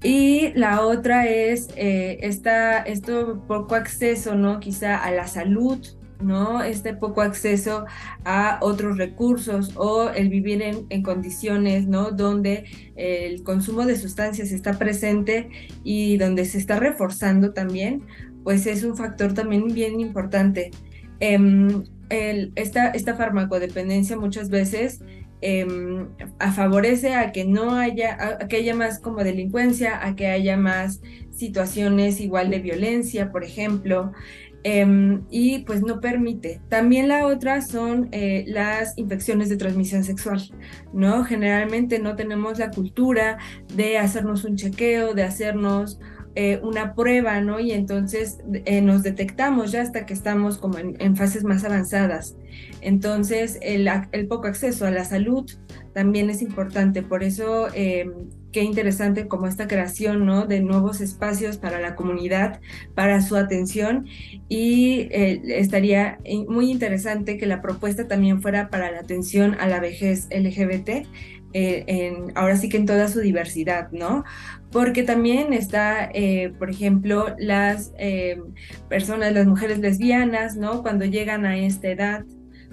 Y 0.04 0.54
la 0.54 0.82
otra 0.82 1.28
es 1.28 1.70
esta, 1.76 2.80
esto 2.80 3.44
poco 3.48 3.76
acceso, 3.76 4.36
¿no? 4.36 4.60
Quizá 4.60 4.98
a 4.98 5.12
la 5.12 5.28
salud, 5.28 5.80
¿no? 6.22 6.64
Este 6.64 6.94
poco 6.94 7.22
acceso 7.22 7.86
a 8.26 8.60
otros 8.62 8.98
recursos 8.98 9.72
o 9.76 10.10
el 10.10 10.30
vivir 10.30 10.62
en, 10.62 11.04
condiciones, 11.04 11.88
¿no? 11.88 12.12
Donde 12.12 12.66
el 12.96 13.44
consumo 13.44 13.86
de 13.86 13.96
sustancias 13.96 14.52
está 14.52 14.78
presente 14.78 15.50
y 15.84 16.18
donde 16.18 16.46
se 16.46 16.58
está 16.58 16.80
reforzando 16.80 17.54
también, 17.54 18.04
pues 18.50 18.66
es 18.66 18.84
un 18.84 18.98
factor 18.98 19.36
también 19.36 19.68
bien 19.68 20.00
importante. 20.00 20.72
Em, 21.20 21.84
esta, 22.56 22.88
esta 22.88 23.14
farmacodependencia 23.14 24.18
muchas 24.18 24.50
veces 24.50 25.04
em, 25.42 26.08
favorece 26.56 27.14
a 27.14 27.32
que 27.32 27.46
no 27.46 27.76
haya, 27.76 28.18
a 28.42 28.48
que 28.48 28.56
haya 28.56 28.74
más 28.74 28.98
como 28.98 29.24
delincuencia, 29.24 30.04
a 30.04 30.16
que 30.16 30.26
haya 30.26 30.58
más 30.58 31.00
situaciones 31.30 32.20
igual 32.22 32.50
de 32.50 32.58
violencia, 32.58 33.32
por 33.32 33.44
ejemplo. 33.44 34.14
Em, 34.64 35.22
y 35.30 35.60
pues 35.60 35.84
no 35.84 36.00
permite. 36.00 36.60
También 36.70 37.08
la 37.08 37.28
otra 37.28 37.62
son 37.62 38.10
eh, 38.12 38.46
las 38.48 38.98
infecciones 38.98 39.50
de 39.50 39.58
transmisión 39.58 40.04
sexual, 40.04 40.42
¿no? 40.92 41.24
Generalmente 41.24 42.00
no 42.00 42.16
tenemos 42.16 42.58
la 42.58 42.72
cultura 42.72 43.38
de 43.76 44.00
hacernos 44.00 44.44
un 44.44 44.56
chequeo, 44.56 45.14
de 45.14 45.22
hacernos 45.24 46.00
eh, 46.42 46.58
una 46.64 46.96
prueba, 46.96 47.42
¿no? 47.42 47.60
Y 47.60 47.74
entonces 47.74 48.38
eh, 48.64 48.80
nos 48.80 49.04
detectamos 49.04 49.74
ya 49.74 49.82
hasta 49.82 50.06
que 50.06 50.14
estamos 50.14 50.58
como 50.58 50.78
en, 50.78 51.18
fases 51.18 51.44
más 51.44 51.66
avanzadas. 51.66 52.38
Entonces, 52.80 53.60
el, 53.62 53.90
el, 54.14 54.28
poco 54.30 54.48
acceso 54.48 54.86
a 54.86 54.92
la 54.92 55.04
salud 55.04 55.52
también 55.94 56.30
es 56.30 56.42
importante. 56.42 57.02
Por 57.02 57.24
eso 57.24 57.68
em, 57.74 58.30
qué 58.54 58.64
interesante 58.64 59.28
como 59.28 59.48
esta 59.48 59.68
creación 59.68 60.26
¿no? 60.26 60.46
de 60.46 60.62
nuevos 60.62 61.02
espacios 61.02 61.58
para 61.58 61.82
la 61.82 61.98
comunidad, 61.98 62.62
para 62.96 63.22
su 63.22 63.36
atención 63.36 64.08
y 64.48 65.10
eh, 65.12 65.42
estaría 65.44 66.20
muy 66.48 66.72
interesante 66.72 67.38
que 67.38 67.48
la 67.48 67.62
propuesta 67.62 68.08
también 68.08 68.42
fuera 68.42 68.70
para 68.70 68.92
la 68.92 69.00
atención 69.00 69.58
a 69.60 69.68
la 69.68 69.82
vejez 69.82 70.30
LGBT. 70.32 71.06
Eh, 71.54 71.84
en, 71.88 72.32
ahora 72.36 72.58
sí 72.58 72.70
que 72.70 72.78
en 72.78 72.86
toda 72.86 73.08
su 73.08 73.20
diversidad, 73.22 73.92
¿no? 73.92 74.24
Porque 74.72 75.04
también 75.04 75.54
está, 75.54 76.10
eh, 76.14 76.54
por 76.60 76.70
ejemplo, 76.70 77.36
las 77.40 77.92
personas, 78.88 79.34
las 79.34 79.48
mujeres 79.48 79.80
lesbianas, 79.80 80.56
¿no? 80.56 80.84
Cuando 80.84 81.06
llegan 81.06 81.46
a 81.46 81.58
esta 81.58 81.90
edad, 81.90 82.24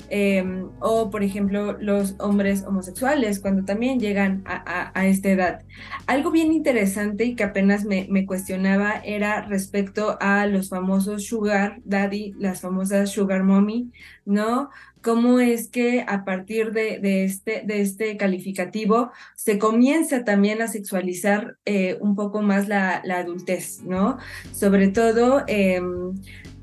Em, 0.09 0.69
o 0.79 1.11
por 1.11 1.25
ejemplo 1.25 1.77
los 1.81 2.15
hombres 2.21 2.63
homosexuales 2.65 3.41
cuando 3.41 3.65
también 3.65 3.99
llegan 3.99 4.45
a, 4.47 5.07
esta 5.07 5.31
edad. 5.31 5.63
Algo 6.07 6.31
bien 6.31 6.53
interesante 6.53 7.25
y 7.25 7.35
que 7.35 7.45
apenas 7.45 7.85
me, 7.85 8.27
cuestionaba 8.27 9.01
era 9.05 9.43
respecto 9.43 10.17
a 10.21 10.47
los 10.47 10.69
famosos 10.69 11.25
sugar 11.25 11.81
daddy, 11.85 12.35
las 12.39 12.61
famosas 12.61 13.11
sugar 13.11 13.43
mommy, 13.43 13.91
¿no? 14.25 14.71
cómo 15.03 15.39
es 15.39 15.69
que 15.69 16.05
a 16.09 16.25
partir 16.25 16.73
de, 16.73 17.25
este, 17.25 17.63
de 17.65 17.81
este 17.81 18.17
calificativo 18.17 19.13
se 19.37 19.57
comienza 19.57 20.25
también 20.25 20.63
a 20.63 20.67
sexualizar 20.67 21.59
eh, 21.65 21.97
un 22.01 22.17
poco 22.17 22.43
más 22.43 22.67
la, 22.67 23.03
adultez, 23.15 23.83
¿no? 23.85 24.19
Sobre 24.53 24.89
todo 24.89 25.45
em, 25.47 26.13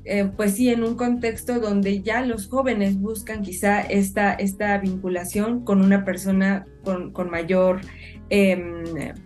eh, 0.04 0.30
pues 0.36 0.56
sí, 0.56 0.70
en 0.70 0.84
un 0.84 0.96
contexto 0.96 1.60
donde 1.60 2.02
ya 2.02 2.20
los 2.22 2.48
jóvenes 2.48 3.00
buscan 3.00 3.42
quizá 3.42 3.80
esta, 3.80 4.34
esta 4.34 4.76
vinculación 4.78 5.64
con 5.64 5.80
una 5.80 6.04
persona 6.04 6.66
con, 6.84 7.10
con 7.12 7.30
mayor, 7.30 7.80
em, 8.28 8.84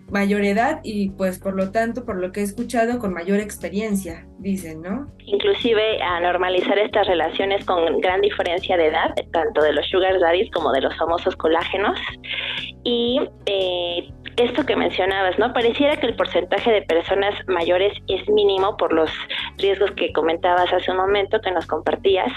mayor 0.09 0.45
edad 0.45 0.79
y 0.83 1.09
pues 1.11 1.37
por 1.37 1.55
lo 1.55 1.71
tanto, 1.71 2.05
por 2.05 2.15
lo 2.15 2.31
que 2.31 2.39
he 2.39 2.43
escuchado, 2.43 2.99
con 2.99 3.13
mayor 3.13 3.39
experiencia, 3.39 4.25
dicen, 4.39 4.81
¿no? 4.81 5.11
Inclusive 5.25 6.01
a 6.01 6.21
normalizar 6.21 6.79
estas 6.79 7.05
relaciones 7.07 7.65
con 7.65 7.99
gran 7.99 8.21
diferencia 8.21 8.77
de 8.77 8.87
edad, 8.87 9.13
tanto 9.33 9.61
de 9.61 9.73
los 9.73 9.85
sugar 9.89 10.17
daddies 10.19 10.49
como 10.51 10.71
de 10.71 10.79
los 10.81 10.97
famosos 10.97 11.35
colágenos. 11.35 11.99
Y 12.85 13.19
eh, 13.45 14.09
esto 14.39 14.65
que 14.65 14.75
mencionabas, 14.75 15.37
¿no? 15.37 15.53
Pareciera 15.53 15.97
que 15.97 16.07
el 16.07 16.15
porcentaje 16.15 16.71
de 16.71 16.81
personas 16.83 17.35
mayores 17.47 17.93
es 18.07 18.27
mínimo 18.29 18.77
por 18.77 18.93
los 18.93 19.11
riesgos 19.57 19.91
que 19.91 20.13
comentabas 20.13 20.71
hace 20.71 20.91
un 20.91 20.97
momento, 20.97 21.41
que 21.41 21.51
nos 21.51 21.65
compartías. 21.65 22.31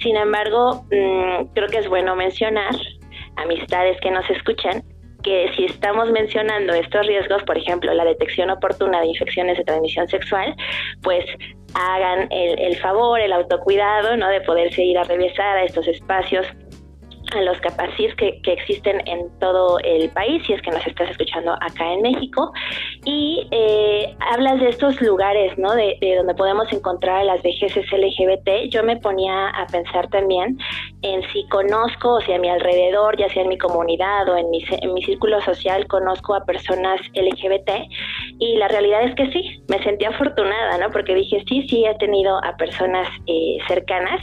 Sin 0.00 0.16
embargo, 0.16 0.84
mm, 0.90 1.52
creo 1.54 1.68
que 1.68 1.78
es 1.78 1.88
bueno 1.88 2.14
mencionar, 2.14 2.74
amistades 3.36 4.00
que 4.00 4.10
nos 4.10 4.28
escuchan, 4.30 4.82
que 5.22 5.50
si 5.56 5.64
estamos 5.64 6.10
mencionando 6.12 6.72
estos 6.72 7.06
riesgos, 7.06 7.42
por 7.42 7.58
ejemplo, 7.58 7.92
la 7.92 8.04
detección 8.04 8.50
oportuna 8.50 9.00
de 9.00 9.08
infecciones 9.08 9.58
de 9.58 9.64
transmisión 9.64 10.08
sexual, 10.08 10.54
pues 11.02 11.24
hagan 11.74 12.28
el, 12.30 12.58
el 12.58 12.76
favor, 12.76 13.20
el 13.20 13.32
autocuidado, 13.32 14.16
¿no? 14.16 14.28
De 14.28 14.40
poderse 14.40 14.82
ir 14.82 14.98
a 14.98 15.04
revisar 15.04 15.58
a 15.58 15.64
estos 15.64 15.86
espacios 15.88 16.46
a 17.34 17.42
los 17.42 17.58
capacís 17.60 18.14
que, 18.16 18.40
que, 18.42 18.52
existen 18.52 19.00
en 19.06 19.30
todo 19.38 19.78
el 19.80 20.08
país, 20.10 20.42
si 20.46 20.52
es 20.52 20.62
que 20.62 20.70
nos 20.70 20.86
estás 20.86 21.10
escuchando 21.10 21.52
acá 21.52 21.92
en 21.92 22.02
México. 22.02 22.52
Y 23.04 23.46
eh, 23.50 24.14
hablas 24.20 24.60
de 24.60 24.68
estos 24.68 25.00
lugares, 25.00 25.56
¿no? 25.58 25.74
De, 25.74 25.96
donde 26.16 26.34
podemos 26.34 26.72
encontrar 26.72 27.20
a 27.20 27.24
las 27.24 27.42
vejeces 27.42 27.86
LGBT. 27.90 28.70
Yo 28.70 28.82
me 28.82 28.96
ponía 28.96 29.48
a 29.48 29.66
pensar 29.66 30.08
también 30.08 30.58
en 31.02 31.22
si 31.32 31.46
conozco, 31.48 32.14
o 32.14 32.20
sea, 32.20 32.36
a 32.36 32.38
mi 32.38 32.48
alrededor, 32.48 33.16
ya 33.16 33.28
sea 33.30 33.42
en 33.42 33.48
mi 33.48 33.58
comunidad 33.58 34.28
o 34.28 34.36
en 34.36 34.50
mi, 34.50 34.64
en 34.68 34.94
mi 34.94 35.02
círculo 35.02 35.40
social, 35.42 35.86
conozco 35.86 36.34
a 36.34 36.44
personas 36.44 37.00
LGBT. 37.14 37.70
Y 38.38 38.56
la 38.56 38.68
realidad 38.68 39.02
es 39.04 39.14
que 39.14 39.30
sí, 39.32 39.62
me 39.68 39.82
sentí 39.82 40.04
afortunada, 40.04 40.78
¿no? 40.78 40.90
Porque 40.90 41.14
dije, 41.14 41.42
sí, 41.48 41.66
sí, 41.68 41.84
he 41.84 41.94
tenido 41.96 42.42
a 42.44 42.56
personas 42.56 43.08
eh, 43.26 43.58
cercanas, 43.66 44.20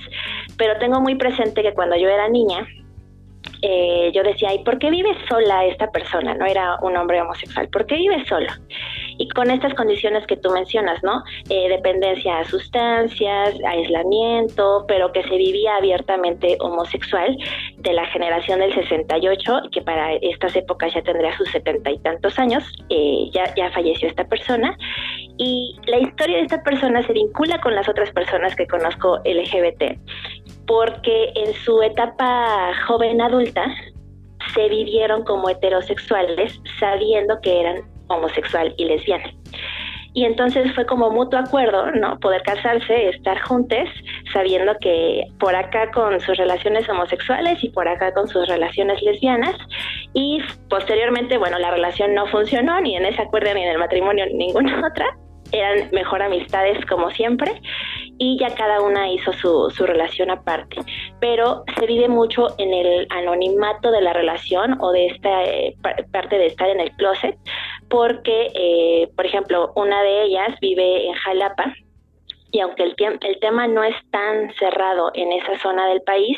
pero 0.57 0.77
tengo 0.79 1.01
muy 1.01 1.15
presente 1.15 1.61
que 1.61 1.73
cuando 1.73 1.95
yo 1.95 2.09
era 2.09 2.27
niña, 2.29 2.67
eh, 3.61 4.11
yo 4.13 4.23
decía, 4.23 4.53
¿y 4.53 4.63
por 4.63 4.77
qué 4.79 4.89
vive 4.89 5.09
sola 5.27 5.65
esta 5.65 5.89
persona? 5.91 6.35
No 6.35 6.45
era 6.45 6.77
un 6.81 6.95
hombre 6.95 7.21
homosexual, 7.21 7.67
¿por 7.69 7.85
qué 7.85 7.95
vive 7.95 8.23
solo? 8.25 8.47
Y 9.17 9.27
con 9.29 9.49
estas 9.49 9.73
condiciones 9.73 10.25
que 10.27 10.37
tú 10.37 10.51
mencionas, 10.51 11.01
¿no? 11.03 11.23
Eh, 11.49 11.69
dependencia 11.69 12.39
a 12.39 12.45
sustancias, 12.45 13.55
aislamiento, 13.65 14.85
pero 14.87 15.11
que 15.11 15.23
se 15.23 15.35
vivía 15.37 15.75
abiertamente 15.77 16.57
homosexual 16.59 17.35
de 17.77 17.93
la 17.93 18.05
generación 18.07 18.59
del 18.59 18.73
68, 18.73 19.61
que 19.71 19.81
para 19.81 20.13
estas 20.15 20.55
épocas 20.55 20.93
ya 20.93 21.01
tendría 21.01 21.35
sus 21.35 21.49
setenta 21.49 21.89
y 21.89 21.99
tantos 21.99 22.37
años, 22.37 22.63
eh, 22.89 23.29
ya, 23.33 23.53
ya 23.55 23.71
falleció 23.71 24.07
esta 24.07 24.25
persona. 24.25 24.77
Y 25.37 25.75
la 25.87 25.99
historia 25.99 26.37
de 26.37 26.43
esta 26.43 26.61
persona 26.63 27.05
se 27.05 27.13
vincula 27.13 27.59
con 27.61 27.75
las 27.75 27.89
otras 27.89 28.11
personas 28.11 28.55
que 28.55 28.67
conozco 28.67 29.17
LGBT 29.25 29.97
porque 30.67 31.31
en 31.35 31.53
su 31.65 31.81
etapa 31.81 32.71
joven 32.87 33.21
adulta 33.21 33.65
se 34.53 34.69
vivieron 34.69 35.23
como 35.23 35.49
heterosexuales 35.49 36.59
sabiendo 36.79 37.39
que 37.41 37.61
eran 37.61 37.81
homosexual 38.07 38.73
y 38.77 38.85
lesbiana. 38.85 39.31
Y 40.13 40.25
entonces 40.25 40.73
fue 40.73 40.85
como 40.85 41.11
mutuo 41.11 41.39
acuerdo, 41.39 41.91
¿no? 41.91 42.19
Poder 42.19 42.41
casarse, 42.41 43.09
estar 43.09 43.39
juntos, 43.41 43.87
sabiendo 44.33 44.75
que 44.81 45.25
por 45.39 45.55
acá 45.55 45.91
con 45.91 46.19
sus 46.19 46.35
relaciones 46.37 46.89
homosexuales 46.89 47.63
y 47.63 47.69
por 47.69 47.87
acá 47.87 48.11
con 48.13 48.27
sus 48.27 48.47
relaciones 48.47 48.99
lesbianas. 49.03 49.55
Y 50.13 50.41
posteriormente, 50.69 51.37
bueno, 51.37 51.59
la 51.59 51.69
relación 51.69 52.15
no 52.15 52.25
funcionó 52.27 52.81
ni 52.81 52.95
en 52.95 53.05
ese 53.05 53.21
acuerdo 53.21 53.53
ni 53.53 53.61
en 53.61 53.69
el 53.69 53.77
matrimonio 53.77 54.25
ni 54.25 54.47
ninguna 54.47 54.87
otra 54.91 55.05
eran 55.51 55.89
mejor 55.91 56.21
amistades 56.21 56.83
como 56.87 57.09
siempre 57.11 57.61
y 58.17 58.37
ya 58.39 58.53
cada 58.55 58.81
una 58.81 59.11
hizo 59.11 59.33
su, 59.33 59.69
su, 59.69 59.85
relación 59.85 60.29
aparte. 60.29 60.77
Pero 61.19 61.63
se 61.77 61.85
vive 61.85 62.07
mucho 62.07 62.47
en 62.57 62.73
el 62.73 63.07
anonimato 63.09 63.91
de 63.91 64.01
la 64.01 64.13
relación 64.13 64.77
o 64.81 64.91
de 64.91 65.07
esta 65.07 65.43
eh, 65.45 65.75
parte 66.11 66.37
de 66.37 66.47
estar 66.47 66.69
en 66.69 66.79
el 66.79 66.91
closet, 66.93 67.37
porque, 67.89 68.51
eh, 68.53 69.09
por 69.15 69.25
ejemplo, 69.25 69.71
una 69.75 70.01
de 70.03 70.23
ellas 70.23 70.59
vive 70.61 71.07
en 71.07 71.13
Jalapa 71.13 71.73
y 72.51 72.59
aunque 72.61 72.83
el, 72.83 72.95
el 73.21 73.39
tema 73.39 73.67
no 73.67 73.83
es 73.83 73.95
tan 74.11 74.53
cerrado 74.55 75.11
en 75.13 75.31
esa 75.31 75.57
zona 75.59 75.87
del 75.87 76.01
país, 76.01 76.37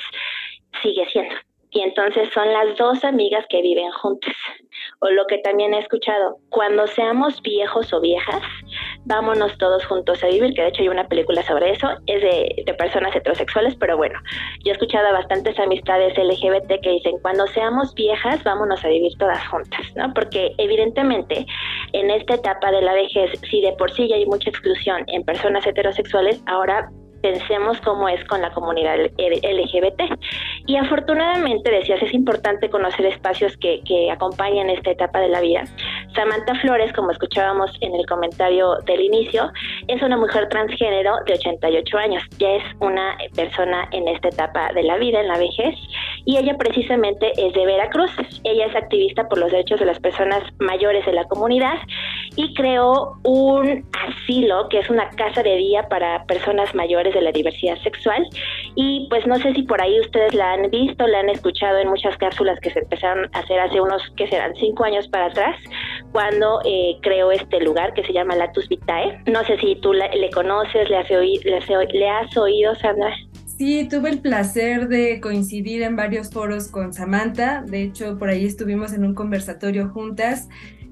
sigue 0.82 1.06
siendo 1.10 1.36
y 1.72 1.82
entonces 1.82 2.30
son 2.34 2.52
las 2.52 2.76
dos 2.78 3.04
amigas 3.04 3.46
que 3.50 3.62
viven 3.62 3.92
juntas. 3.92 4.36
O 5.02 5.10
lo 5.10 5.26
que 5.28 5.38
también 5.40 5.74
he 5.74 5.80
escuchado, 5.80 6.38
cuando 6.50 6.86
seamos 6.88 7.42
viejos 7.42 7.94
o 7.94 8.02
viejas, 8.02 8.42
vámonos 9.06 9.58
todos 9.58 9.86
juntos 9.86 10.24
a 10.24 10.28
vivir, 10.28 10.54
que 10.54 10.62
de 10.62 10.68
hecho 10.70 10.82
hay 10.82 10.90
una 10.90 11.08
película 11.08 11.42
sobre 11.44 11.72
eso, 11.72 11.88
es 12.06 12.22
de, 12.22 12.64
de 12.66 12.74
personas 12.74 13.16
heterosexuales, 13.16 13.76
pero 13.76 13.96
bueno, 13.98 14.20
yo 14.64 14.72
he 14.72 14.74
escuchado 14.74 15.08
a 15.08 15.14
bastantes 15.14 15.58
amistades 15.60 16.18
LGBT 16.18 16.82
que 16.82 16.90
dicen, 16.90 17.18
cuando 17.22 17.48
seamos 17.48 17.94
viejas, 17.96 18.44
vámonos 18.44 18.84
a 18.84 18.90
vivir 18.90 19.12
todas 19.18 19.48
juntas, 19.48 19.82
¿no? 19.96 20.14
Porque 20.14 20.52
evidentemente 20.58 21.46
en 21.94 22.12
esta 22.12 22.36
etapa 22.36 22.72
de 22.72 22.82
la 22.82 22.94
vejez, 22.94 23.32
si 23.50 23.62
de 23.62 23.72
por 23.74 23.92
sí 23.92 24.08
ya 24.08 24.16
hay 24.16 24.26
mucha 24.26 24.50
exclusión 24.50 25.04
en 25.08 25.24
personas 25.24 25.66
heterosexuales, 25.66 26.42
ahora 26.46 26.90
pensemos 27.22 27.80
cómo 27.82 28.10
es 28.10 28.24
con 28.26 28.42
la 28.42 28.52
comunidad 28.52 28.98
LGBT. 28.98 30.02
Y 30.66 30.78
afortunadamente, 30.78 31.72
decías, 31.72 32.02
es 32.02 32.14
importante 32.14 32.70
conocer 32.70 33.06
espacios 33.06 33.56
que, 33.58 33.82
que 33.86 34.12
acompañan 34.12 34.70
esta 34.70 34.92
etapa 34.92 35.20
de 35.20 35.30
la 35.30 35.42
vida. 35.42 35.64
Samantha 36.20 36.54
Flores, 36.56 36.92
como 36.92 37.12
escuchábamos 37.12 37.72
en 37.80 37.96
el 37.96 38.06
comentario 38.06 38.76
del 38.86 39.00
inicio, 39.00 39.50
es 39.88 40.02
una 40.02 40.18
mujer 40.18 40.50
transgénero 40.50 41.14
de 41.26 41.36
88 41.36 41.98
años. 41.98 42.24
Ya 42.40 42.50
es 42.56 42.64
una 42.82 43.18
persona 43.38 43.88
en 43.94 44.06
esta 44.10 44.28
etapa 44.28 44.74
de 44.74 44.84
la 44.84 44.98
vida, 44.98 45.22
en 45.22 45.30
la 45.30 45.38
vejez, 45.38 45.76
y 46.26 46.36
ella 46.36 46.58
precisamente 46.58 47.32
es 47.38 47.54
de 47.54 47.66
Veracruz. 47.66 48.12
Ella 48.44 48.66
es 48.66 48.76
activista 48.76 49.30
por 49.30 49.38
los 49.38 49.50
derechos 49.50 49.80
de 49.80 49.86
las 49.86 49.98
personas 50.00 50.44
mayores 50.60 51.06
de 51.06 51.14
la 51.14 51.24
comunidad 51.24 51.78
y 52.36 52.54
creó 52.54 53.14
un 53.24 53.86
asilo, 53.94 54.68
que 54.68 54.80
es 54.80 54.90
una 54.90 55.10
casa 55.12 55.42
de 55.42 55.56
día 55.56 55.88
para 55.88 56.26
personas 56.26 56.76
mayores 56.76 57.14
de 57.14 57.22
la 57.22 57.32
diversidad 57.32 57.78
sexual. 57.78 58.28
Y 58.76 59.08
pues 59.10 59.26
no 59.26 59.38
sé 59.38 59.54
si 59.54 59.64
por 59.64 59.82
ahí 59.82 59.98
ustedes 60.02 60.34
la 60.34 60.52
han 60.52 60.70
visto, 60.70 61.08
la 61.08 61.20
han 61.20 61.30
escuchado 61.30 61.78
en 61.78 61.88
muchas 61.88 62.18
cápsulas 62.18 62.60
que 62.60 62.72
se 62.72 62.80
empezaron 62.80 63.30
a 63.34 63.40
hacer 63.40 63.60
hace 63.62 63.80
unos, 63.80 64.02
que 64.18 64.28
serán 64.28 64.54
cinco 64.56 64.84
años 64.84 65.08
para 65.08 65.28
atrás, 65.28 65.56
cuando 66.12 66.62
eh, 66.66 66.98
creó 67.02 67.32
este 67.32 67.60
lugar 67.62 67.94
que 67.94 68.04
se 68.04 68.14
llama 68.14 68.36
Latus 68.36 68.68
Vitae. 68.68 69.22
No 69.28 69.44
sé 69.46 69.58
si 69.58 69.76
tú 69.82 69.94
le 69.94 70.30
conoces, 70.34 70.90
le 70.90 70.98
has, 70.98 71.10
le 71.10 72.10
has 72.10 72.38
oído, 72.38 72.76
Sandra. 72.76 73.14
Sí, 73.60 73.90
tuve 73.90 74.10
el 74.10 74.20
placer 74.20 74.88
de 74.88 75.20
coincidir 75.20 75.82
en 75.82 75.98
varios 75.98 76.32
foros 76.32 76.70
con 76.70 76.94
Samantha. 76.94 77.62
De 77.68 77.84
hecho, 77.84 78.18
por 78.18 78.30
ahí 78.30 78.46
estuvimos 78.46 78.94
en 78.94 79.04
un 79.04 79.14
conversatorio 79.14 79.90
juntas. 79.90 80.48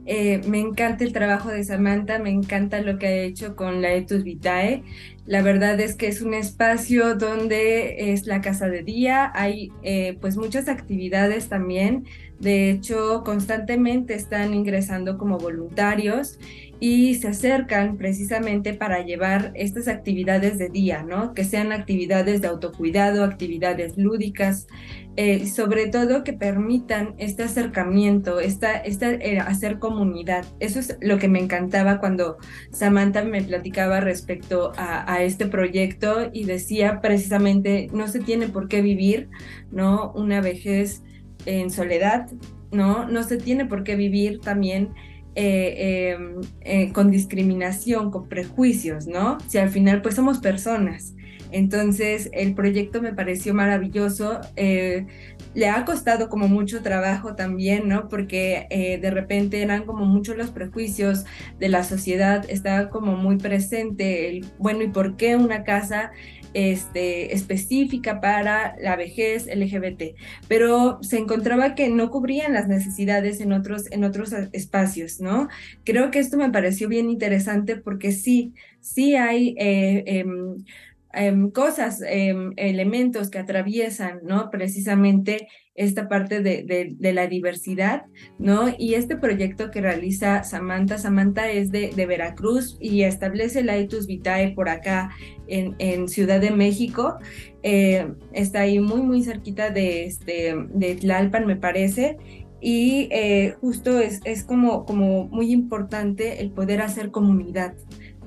Eh, 0.09 0.41
me 0.47 0.59
encanta 0.59 1.03
el 1.03 1.11
trabajo 1.11 1.49
de 1.49 1.65
Samantha, 1.65 2.17
me 2.17 2.29
encanta 2.29 2.81
lo 2.81 2.97
que 2.97 3.07
ha 3.07 3.15
hecho 3.23 3.57
con 3.57 3.81
la 3.81 3.93
Etus 3.93 4.23
Vitae. 4.23 4.83
La 5.25 5.41
verdad 5.41 5.77
es 5.81 5.95
que 5.95 6.07
es 6.07 6.21
un 6.21 6.33
espacio 6.33 7.15
donde 7.15 8.13
es 8.13 8.25
la 8.25 8.39
casa 8.39 8.69
de 8.69 8.83
día, 8.83 9.29
hay 9.35 9.69
eh, 9.83 10.17
pues 10.21 10.37
muchas 10.37 10.69
actividades 10.69 11.49
también. 11.49 12.05
De 12.39 12.69
hecho, 12.69 13.23
constantemente 13.25 14.13
están 14.13 14.53
ingresando 14.53 15.17
como 15.17 15.37
voluntarios 15.37 16.39
y 16.79 17.15
se 17.15 17.29
acercan 17.29 17.97
precisamente 17.97 18.73
para 18.73 19.03
llevar 19.03 19.51
estas 19.55 19.87
actividades 19.87 20.57
de 20.57 20.69
día, 20.69 21.03
¿no? 21.03 21.33
Que 21.33 21.43
sean 21.43 21.71
actividades 21.71 22.41
de 22.41 22.47
autocuidado, 22.47 23.23
actividades 23.23 23.97
lúdicas, 23.97 24.67
eh, 25.15 25.47
sobre 25.47 25.87
todo 25.87 26.23
que 26.23 26.33
permitan 26.33 27.15
este 27.17 27.43
acercamiento, 27.43 28.39
esta, 28.39 28.77
esta, 28.77 29.11
eh, 29.11 29.39
hacer 29.39 29.79
comunidad. 29.79 30.45
Eso 30.59 30.79
es 30.79 30.97
lo 31.01 31.17
que 31.17 31.27
me 31.27 31.39
encantaba 31.39 31.99
cuando 31.99 32.37
Samantha 32.71 33.23
me 33.23 33.41
platicaba 33.41 33.99
respecto 33.99 34.71
a, 34.77 35.11
a 35.11 35.23
este 35.23 35.47
proyecto 35.47 36.29
y 36.31 36.43
decía 36.43 37.01
precisamente, 37.01 37.87
no 37.91 38.07
se 38.07 38.19
tiene 38.19 38.47
por 38.49 38.67
qué 38.67 38.81
vivir, 38.83 39.29
¿no? 39.71 40.11
Una 40.13 40.41
vejez 40.41 41.01
en 41.47 41.71
soledad, 41.71 42.29
¿no? 42.71 43.09
No 43.09 43.23
se 43.23 43.37
tiene 43.37 43.65
por 43.65 43.83
qué 43.83 43.95
vivir 43.95 44.39
también 44.41 44.93
eh, 45.39 46.15
em, 46.17 46.41
eh, 46.61 46.91
con 46.93 47.11
discriminación, 47.11 48.09
con 48.09 48.27
prejuicios, 48.27 49.05
¿no? 49.05 49.37
Si 49.47 49.59
al 49.59 49.69
final 49.69 50.01
pues 50.01 50.15
somos 50.15 50.39
personas. 50.39 51.13
Entonces 51.51 52.31
el 52.33 52.55
proyecto 52.55 53.03
me 53.03 53.13
pareció 53.13 53.53
maravilloso. 53.53 54.41
Eh, 54.55 55.05
le 55.53 55.69
ha 55.69 55.85
costado 55.85 56.29
como 56.29 56.47
mucho 56.47 56.81
trabajo 56.81 57.35
también, 57.35 57.87
¿no? 57.87 58.09
Porque 58.09 58.97
de 59.01 59.11
repente 59.11 59.61
eran 59.61 59.85
como 59.85 60.05
muchos 60.05 60.37
los 60.37 60.49
prejuicios 60.49 61.25
de 61.59 61.69
la 61.69 61.83
sociedad, 61.83 62.43
estaba 62.49 62.89
como 62.89 63.15
muy 63.15 63.37
presente 63.37 64.29
el, 64.29 64.45
bueno, 64.57 64.83
¿y 64.83 64.87
por 64.89 65.17
qué 65.17 65.35
una 65.35 65.63
casa 65.63 66.11
este, 66.57 67.35
específica 67.35 68.19
para 68.19 68.75
la 68.81 68.95
vejez 68.95 69.45
LGBT, 69.45 70.15
pero 70.47 70.97
se 71.03 71.19
encontraba 71.19 71.75
que 71.75 71.87
no 71.89 72.09
cubrían 72.09 72.51
las 72.51 72.67
necesidades 72.67 73.41
en 73.41 73.53
otros, 73.53 73.91
en 73.91 74.03
otros 74.03 74.33
espacios, 74.53 75.19
¿no? 75.19 75.49
Creo 75.83 76.09
que 76.09 76.17
esto 76.17 76.35
me 76.35 76.49
pareció 76.49 76.89
bien 76.89 77.11
interesante 77.11 77.75
porque 77.77 78.11
sí, 78.11 78.55
sí 78.81 79.15
hay... 79.15 79.55
Eh, 79.59 80.03
em, 80.07 80.65
em, 81.13 81.51
cosas, 81.51 82.01
em, 82.05 82.53
elementos 82.57 83.29
que 83.29 83.39
atraviesan, 83.39 84.21
¿no? 84.23 84.49
Precisamente 84.49 85.47
esta 85.77 86.09
parte 86.09 86.41
de, 86.41 86.95
la 86.99 87.27
diversidad, 87.27 88.07
¿no? 88.39 88.73
Y 88.77 88.95
este 88.95 89.15
proyecto 89.15 89.69
que 89.69 89.79
realiza 89.79 90.43
Samantha, 90.43 90.97
Samantha 90.97 91.49
es 91.51 91.71
de, 91.71 91.93
Veracruz 92.07 92.77
y 92.81 93.03
establece 93.03 93.63
la 93.63 93.77
Etus 93.77 94.07
Vitae 94.07 94.53
por 94.53 94.69
acá 94.69 95.11
en, 95.47 96.09
Ciudad 96.09 96.41
de 96.41 96.51
México. 96.51 97.17
Eh, 97.61 98.07
está 98.33 98.61
ahí 98.61 98.79
muy, 98.79 99.03
muy 99.03 99.23
cerquita 99.23 99.69
de, 99.69 100.05
este, 100.05 100.55
de 100.73 100.95
Tlalpan, 100.95 101.45
me 101.45 101.55
parece. 101.55 102.17
Y 102.59 103.07
eh, 103.11 103.53
justo 103.61 103.99
es, 103.99 104.19
es 104.23 104.43
como, 104.43 104.83
como 104.83 105.27
muy 105.27 105.51
importante 105.51 106.41
el 106.41 106.49
poder 106.49 106.81
hacer 106.81 107.11
comunidad, 107.11 107.75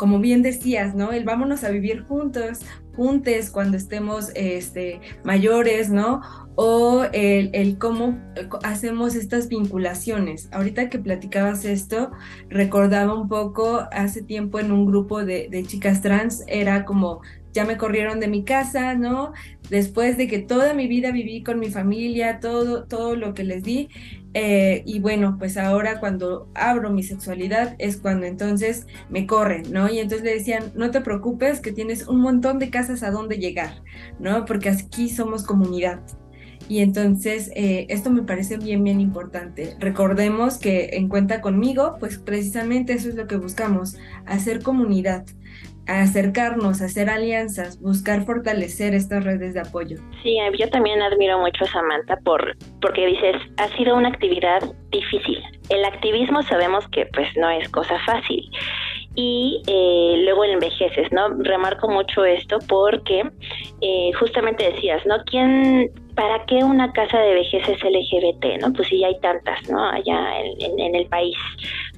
como 0.00 0.18
bien 0.18 0.40
decías, 0.40 0.94
¿no? 0.94 1.12
El 1.12 1.24
vámonos 1.24 1.62
a 1.62 1.68
vivir 1.68 2.04
juntos, 2.04 2.60
juntes 2.96 3.50
cuando 3.50 3.76
estemos 3.76 4.30
este, 4.34 4.98
mayores, 5.24 5.90
¿no? 5.90 6.22
O 6.54 7.04
el, 7.12 7.50
el, 7.52 7.76
cómo 7.76 8.18
hacemos 8.62 9.14
estas 9.14 9.48
vinculaciones. 9.48 10.48
Ahorita 10.52 10.88
que 10.88 10.98
platicabas 10.98 11.66
esto, 11.66 12.12
recordaba 12.48 13.12
un 13.12 13.28
poco 13.28 13.82
hace 13.92 14.22
tiempo 14.22 14.58
en 14.58 14.72
un 14.72 14.86
grupo 14.86 15.22
de, 15.22 15.48
de 15.50 15.64
chicas 15.64 16.00
trans, 16.00 16.44
era 16.46 16.86
como 16.86 17.20
ya 17.52 17.64
me 17.64 17.76
corrieron 17.76 18.20
de 18.20 18.28
mi 18.28 18.44
casa, 18.44 18.94
¿no? 18.94 19.32
Después 19.68 20.16
de 20.16 20.28
que 20.28 20.38
toda 20.38 20.72
mi 20.72 20.86
vida 20.86 21.10
viví 21.10 21.42
con 21.42 21.58
mi 21.58 21.68
familia, 21.68 22.40
todo, 22.40 22.84
todo 22.84 23.16
lo 23.16 23.34
que 23.34 23.44
les 23.44 23.62
di, 23.62 23.88
eh, 24.34 24.82
y 24.86 25.00
bueno, 25.00 25.36
pues 25.38 25.56
ahora 25.56 25.98
cuando 25.98 26.48
abro 26.54 26.90
mi 26.90 27.02
sexualidad 27.02 27.74
es 27.78 27.96
cuando 27.96 28.26
entonces 28.26 28.86
me 29.08 29.26
corren, 29.26 29.72
¿no? 29.72 29.88
Y 29.90 29.98
entonces 29.98 30.24
le 30.24 30.34
decían, 30.34 30.72
no 30.74 30.90
te 30.90 31.00
preocupes, 31.00 31.60
que 31.60 31.72
tienes 31.72 32.06
un 32.06 32.20
montón 32.20 32.58
de 32.58 32.70
casas 32.70 33.02
a 33.02 33.10
donde 33.10 33.38
llegar, 33.38 33.82
¿no? 34.18 34.44
Porque 34.44 34.68
aquí 34.68 35.08
somos 35.08 35.44
comunidad. 35.44 36.00
Y 36.68 36.78
entonces 36.78 37.50
eh, 37.56 37.86
esto 37.88 38.10
me 38.10 38.22
parece 38.22 38.56
bien, 38.56 38.84
bien 38.84 39.00
importante. 39.00 39.74
Recordemos 39.80 40.58
que 40.58 40.90
en 40.92 41.08
cuenta 41.08 41.40
conmigo, 41.40 41.96
pues 41.98 42.18
precisamente 42.18 42.92
eso 42.92 43.08
es 43.08 43.16
lo 43.16 43.26
que 43.26 43.36
buscamos, 43.36 43.96
hacer 44.24 44.62
comunidad 44.62 45.24
acercarnos, 45.86 46.80
hacer 46.80 47.10
alianzas, 47.10 47.80
buscar 47.80 48.24
fortalecer 48.24 48.94
estas 48.94 49.24
redes 49.24 49.54
de 49.54 49.60
apoyo. 49.60 49.96
Sí, 50.22 50.36
yo 50.58 50.68
también 50.70 51.02
admiro 51.02 51.38
mucho 51.38 51.64
a 51.64 51.68
Samantha 51.68 52.16
por, 52.24 52.56
porque 52.80 53.06
dices, 53.06 53.36
ha 53.56 53.68
sido 53.76 53.96
una 53.96 54.08
actividad 54.08 54.60
difícil. 54.90 55.38
El 55.68 55.84
activismo 55.84 56.42
sabemos 56.42 56.86
que 56.88 57.06
pues 57.06 57.28
no 57.36 57.50
es 57.50 57.68
cosa 57.68 57.98
fácil 58.06 58.50
y 59.14 59.62
eh, 59.66 60.22
luego 60.24 60.44
envejeces, 60.44 61.10
¿no? 61.12 61.28
Remarco 61.38 61.88
mucho 61.88 62.24
esto 62.24 62.58
porque 62.68 63.22
eh, 63.80 64.10
justamente 64.18 64.72
decías, 64.72 65.04
¿no? 65.06 65.16
¿Quién, 65.24 65.90
para 66.20 66.44
qué 66.44 66.56
una 66.56 66.92
casa 66.92 67.18
de 67.18 67.32
vejez 67.32 67.66
es 67.66 67.82
LGBT, 67.82 68.60
¿no? 68.60 68.74
Pues 68.74 68.88
sí, 68.88 69.02
hay 69.02 69.18
tantas, 69.20 69.66
¿no? 69.70 69.82
Allá 69.82 70.20
en, 70.58 70.94
el 70.94 71.06
país. 71.06 71.34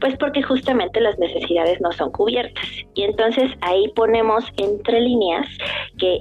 Pues 0.00 0.16
porque 0.16 0.40
justamente 0.44 1.00
las 1.00 1.18
necesidades 1.18 1.80
no 1.80 1.90
son 1.90 2.12
cubiertas. 2.12 2.64
Y 2.94 3.02
entonces 3.02 3.50
ahí 3.62 3.88
ponemos 3.96 4.44
entre 4.58 5.00
líneas 5.00 5.48
que 5.98 6.20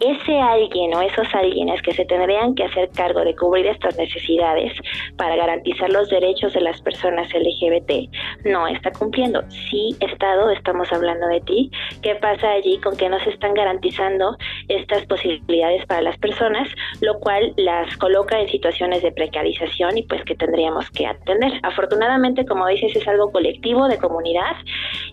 ese 0.00 0.38
alguien 0.38 0.94
o 0.94 1.02
esos 1.02 1.26
alguienes 1.34 1.80
que 1.82 1.92
se 1.92 2.04
tendrían 2.04 2.54
que 2.54 2.64
hacer 2.64 2.88
cargo 2.90 3.20
de 3.20 3.36
cubrir 3.36 3.66
estas 3.66 3.96
necesidades 3.98 4.72
para 5.16 5.36
garantizar 5.36 5.90
los 5.90 6.08
derechos 6.08 6.52
de 6.54 6.60
las 6.60 6.80
personas 6.80 7.28
LGBT 7.32 8.10
no 8.44 8.66
está 8.66 8.90
cumpliendo. 8.92 9.42
Sí, 9.70 9.96
Estado, 10.00 10.50
estamos 10.50 10.92
hablando 10.92 11.26
de 11.28 11.40
ti. 11.40 11.70
¿Qué 12.02 12.14
pasa 12.16 12.50
allí 12.52 12.78
con 12.78 12.96
que 12.96 13.08
no 13.08 13.18
se 13.20 13.30
están 13.30 13.54
garantizando 13.54 14.36
estas 14.68 15.04
posibilidades 15.06 15.84
para 15.86 16.02
las 16.02 16.16
personas, 16.18 16.68
lo 17.00 17.18
cual 17.20 17.52
las 17.56 17.96
coloca 17.98 18.40
en 18.40 18.48
situaciones 18.48 19.02
de 19.02 19.12
precarización 19.12 19.98
y 19.98 20.02
pues 20.04 20.24
que 20.24 20.34
tendríamos 20.34 20.90
que 20.90 21.06
atender? 21.06 21.52
Afortunadamente, 21.62 22.46
como 22.46 22.66
dices, 22.66 22.96
es 22.96 23.06
algo 23.06 23.30
colectivo 23.32 23.88
de 23.88 23.98
comunidad 23.98 24.56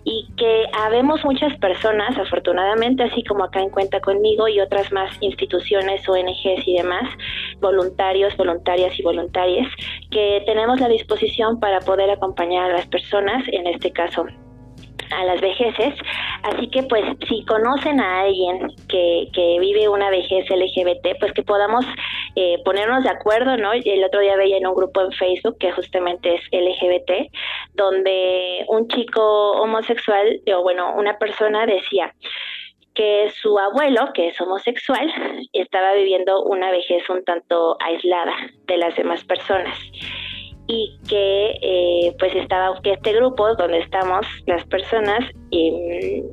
y 0.04 0.28
que 0.38 0.66
habemos 0.74 1.24
muchas 1.26 1.56
personas, 1.58 2.18
afortunadamente, 2.18 3.04
así 3.04 3.24
como 3.24 3.44
acá 3.44 3.62
en 3.62 3.70
Cuenta 3.70 4.00
conmigo 4.00 4.48
y 4.48 4.60
otras 4.60 4.77
más 4.92 5.12
instituciones, 5.22 6.08
ONGs 6.08 6.68
y 6.68 6.76
demás, 6.76 7.04
voluntarios, 7.60 8.36
voluntarias 8.38 8.98
y 9.00 9.04
voluntarias, 9.04 9.68
que 10.12 10.44
tenemos 10.46 10.80
la 10.80 10.88
disposición 10.88 11.60
para 11.60 11.80
poder 11.80 12.10
acompañar 12.10 12.72
a 12.72 12.78
las 12.78 12.88
personas, 12.88 13.44
en 13.52 13.68
este 13.68 13.92
caso 13.92 14.26
a 15.12 15.26
las 15.26 15.42
vejeces. 15.42 15.96
Así 16.44 16.70
que 16.70 16.84
pues 16.84 17.04
si 17.28 17.44
conocen 17.46 18.00
a 18.00 18.22
alguien 18.22 18.70
que, 18.88 19.30
vive 19.60 19.90
una 19.90 20.10
vejez 20.10 20.50
LGBT, 20.50 21.20
pues 21.20 21.34
que 21.34 21.44
podamos 21.44 21.86
eh, 22.36 22.58
ponernos 22.64 23.04
de 23.04 23.10
acuerdo, 23.10 23.58
¿no? 23.58 23.74
El 23.74 24.04
otro 24.04 24.20
día 24.20 24.36
veía 24.36 24.58
en 24.58 24.68
un 24.68 24.76
grupo 24.76 25.02
en 25.02 25.12
Facebook 25.12 25.58
que 25.60 25.72
justamente 25.72 26.36
es 26.36 26.42
LGBT, 26.52 27.32
donde 27.74 28.66
un 28.68 28.88
chico 28.88 29.52
homosexual, 29.62 30.42
o 30.56 30.62
bueno, 30.62 30.94
una 30.96 31.18
persona 31.18 31.66
decía, 31.66 32.14
que 32.98 33.32
su 33.40 33.58
abuelo, 33.60 34.12
que 34.16 34.30
es 34.30 34.42
homosexual, 34.42 35.08
estaba 35.54 35.94
viviendo 35.94 36.44
una 36.44 36.72
vejez 36.72 37.08
un 37.10 37.24
tanto 37.24 37.78
aislada 37.80 38.34
de 38.66 38.78
las 38.78 38.96
demás 38.96 39.24
personas 39.24 39.78
y 40.66 40.98
que 41.08 41.60
eh, 41.62 42.16
pues 42.18 42.36
estaba 42.36 42.82
que 42.82 42.94
este 42.94 43.14
grupo 43.14 43.56
donde 43.56 43.78
estamos 43.78 44.26
las 44.48 44.66
personas 44.66 45.24
em, 45.52 46.24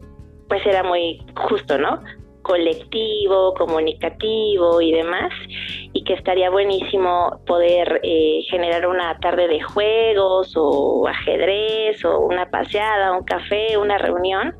pues 0.49 0.65
era 0.67 0.83
muy 0.83 1.21
justo, 1.37 1.77
¿no? 1.79 2.01
colectivo, 2.45 3.55
comunicativo 3.55 4.81
y 4.81 4.93
demás, 4.93 5.33
y 5.93 6.05
que 6.05 6.13
estaría 6.13 6.51
buenísimo 6.51 7.41
poder 7.47 8.01
eh, 8.03 8.43
generar 8.51 8.87
una 8.87 9.19
tarde 9.19 9.49
de 9.49 9.61
juegos 9.63 10.53
o 10.55 11.09
ajedrez 11.09 12.05
o 12.05 12.21
una 12.21 12.51
paseada, 12.51 13.17
un 13.17 13.25
café, 13.25 13.79
una 13.79 13.97
reunión 13.97 14.55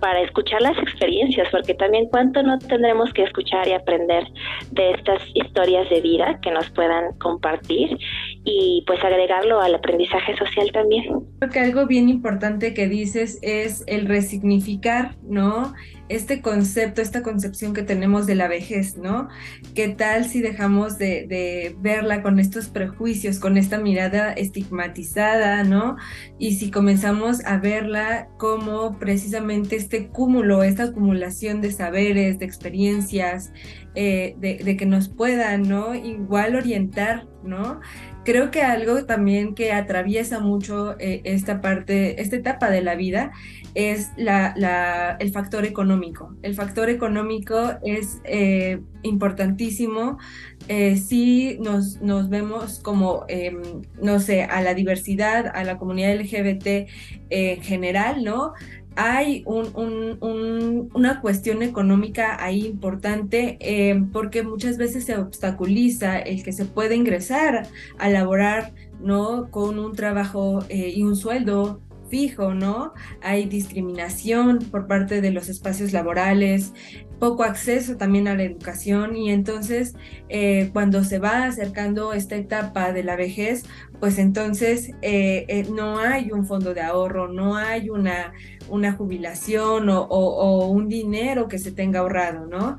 para 0.00 0.20
escuchar 0.20 0.62
las 0.62 0.78
experiencias, 0.78 1.48
porque 1.50 1.74
también 1.74 2.06
cuánto 2.08 2.42
no 2.42 2.58
tendremos 2.58 3.12
que 3.12 3.22
escuchar 3.22 3.66
y 3.68 3.72
aprender 3.72 4.24
de 4.70 4.92
estas 4.92 5.22
historias 5.34 5.88
de 5.90 6.00
vida 6.00 6.38
que 6.42 6.50
nos 6.50 6.70
puedan 6.70 7.12
compartir 7.18 7.98
y 8.46 8.84
pues 8.86 9.02
agregarlo 9.02 9.60
al 9.60 9.74
aprendizaje 9.74 10.36
social 10.36 10.70
también. 10.72 11.04
Creo 11.40 11.50
que 11.50 11.60
algo 11.60 11.86
bien 11.86 12.08
importante 12.08 12.72
que 12.72 12.88
dices 12.88 13.40
es 13.42 13.82
el 13.88 14.06
resignificar, 14.06 15.16
¿no? 15.28 15.74
este 16.08 16.40
concepto, 16.40 17.02
esta 17.02 17.22
concepción 17.22 17.74
que 17.74 17.82
tenemos 17.82 18.26
de 18.26 18.36
la 18.36 18.48
vejez, 18.48 18.96
¿no? 18.96 19.28
¿Qué 19.74 19.88
tal 19.88 20.26
si 20.26 20.40
dejamos 20.40 20.98
de, 20.98 21.74
verla 21.80 22.22
con 22.22 22.38
estos 22.38 22.68
prejuicios, 22.68 23.38
con 23.38 23.56
esta 23.56 23.78
mirada 23.78 24.32
estigmatizada, 24.32 25.64
¿no? 25.64 25.96
Y 26.38 26.54
si 26.54 26.70
comenzamos 26.70 27.44
a 27.44 27.58
verla 27.58 28.28
como 28.38 28.98
precisamente 28.98 29.76
este 29.76 30.08
cúmulo, 30.08 30.62
esta 30.62 30.84
acumulación 30.84 31.60
de 31.60 31.72
saberes, 31.72 32.38
de 32.38 32.44
experiencias, 32.44 33.52
eh, 33.94 34.36
de, 34.38 34.76
que 34.76 34.86
nos 34.86 35.08
puedan, 35.08 35.62
¿no? 35.62 35.94
Igual 35.94 36.54
orientar, 36.54 37.26
¿no? 37.42 37.80
Creo 38.26 38.50
que 38.50 38.60
algo 38.60 39.04
también 39.04 39.54
que 39.54 39.70
atraviesa 39.70 40.40
mucho 40.40 40.98
eh, 40.98 41.20
esta 41.22 41.60
parte, 41.60 42.20
esta 42.20 42.34
etapa 42.34 42.70
de 42.70 42.82
la 42.82 42.96
vida, 42.96 43.30
es 43.76 44.10
el 44.16 45.30
factor 45.32 45.64
económico. 45.64 46.34
El 46.42 46.56
factor 46.56 46.90
económico 46.90 47.74
es 47.84 48.20
eh, 48.24 48.80
importantísimo 49.02 50.18
eh, 50.66 50.96
si 50.96 51.60
nos, 51.60 52.00
vemos 52.28 52.80
como, 52.80 53.26
em, 53.28 53.62
no 54.02 54.18
sé, 54.18 54.42
a 54.42 54.60
la 54.60 54.74
diversidad, 54.74 55.52
a 55.54 55.62
la 55.62 55.78
comunidad 55.78 56.16
LGBT 56.16 56.88
en 57.30 57.62
general, 57.62 58.24
¿no? 58.24 58.54
Hay 58.96 59.44
una 59.46 61.20
cuestión 61.20 61.62
económica 61.62 62.42
ahí 62.42 62.66
importante 62.66 63.58
em, 63.60 64.10
porque 64.10 64.42
muchas 64.42 64.78
veces 64.78 65.04
se 65.04 65.16
obstaculiza 65.16 66.18
el 66.18 66.42
que 66.42 66.52
se 66.52 66.64
pueda 66.64 66.94
ingresar 66.94 67.68
a 67.98 68.08
laborar 68.08 68.72
¿no? 69.00 69.50
con 69.50 69.78
un 69.78 69.94
trabajo 69.94 70.64
eh, 70.68 70.92
y 70.96 71.02
un 71.02 71.14
sueldo 71.14 71.82
fijo, 72.08 72.54
¿no? 72.54 72.92
Hay 73.20 73.46
discriminación 73.46 74.60
por 74.70 74.86
parte 74.86 75.20
de 75.20 75.30
los 75.32 75.48
espacios 75.48 75.92
laborales, 75.92 76.72
poco 77.18 77.44
acceso 77.44 77.96
también 77.96 78.28
a 78.28 78.34
la 78.34 78.42
educación 78.42 79.16
y 79.16 79.30
entonces 79.30 79.94
eh, 80.28 80.70
cuando 80.72 81.02
se 81.02 81.18
va 81.18 81.44
acercando 81.44 82.12
esta 82.12 82.36
etapa 82.36 82.92
de 82.92 83.02
la 83.02 83.16
vejez, 83.16 83.64
pues 84.00 84.18
entonces 84.18 84.90
eh, 85.02 85.46
eh, 85.48 85.66
no 85.72 85.98
hay 85.98 86.30
un 86.30 86.46
fondo 86.46 86.74
de 86.74 86.82
ahorro, 86.82 87.28
no 87.28 87.56
hay 87.56 87.88
una, 87.88 88.32
una 88.68 88.92
jubilación 88.92 89.88
o, 89.88 90.66
un 90.68 90.88
dinero 90.88 91.48
que 91.48 91.58
se 91.58 91.72
tenga 91.72 92.00
ahorrado, 92.00 92.46
¿no? 92.46 92.76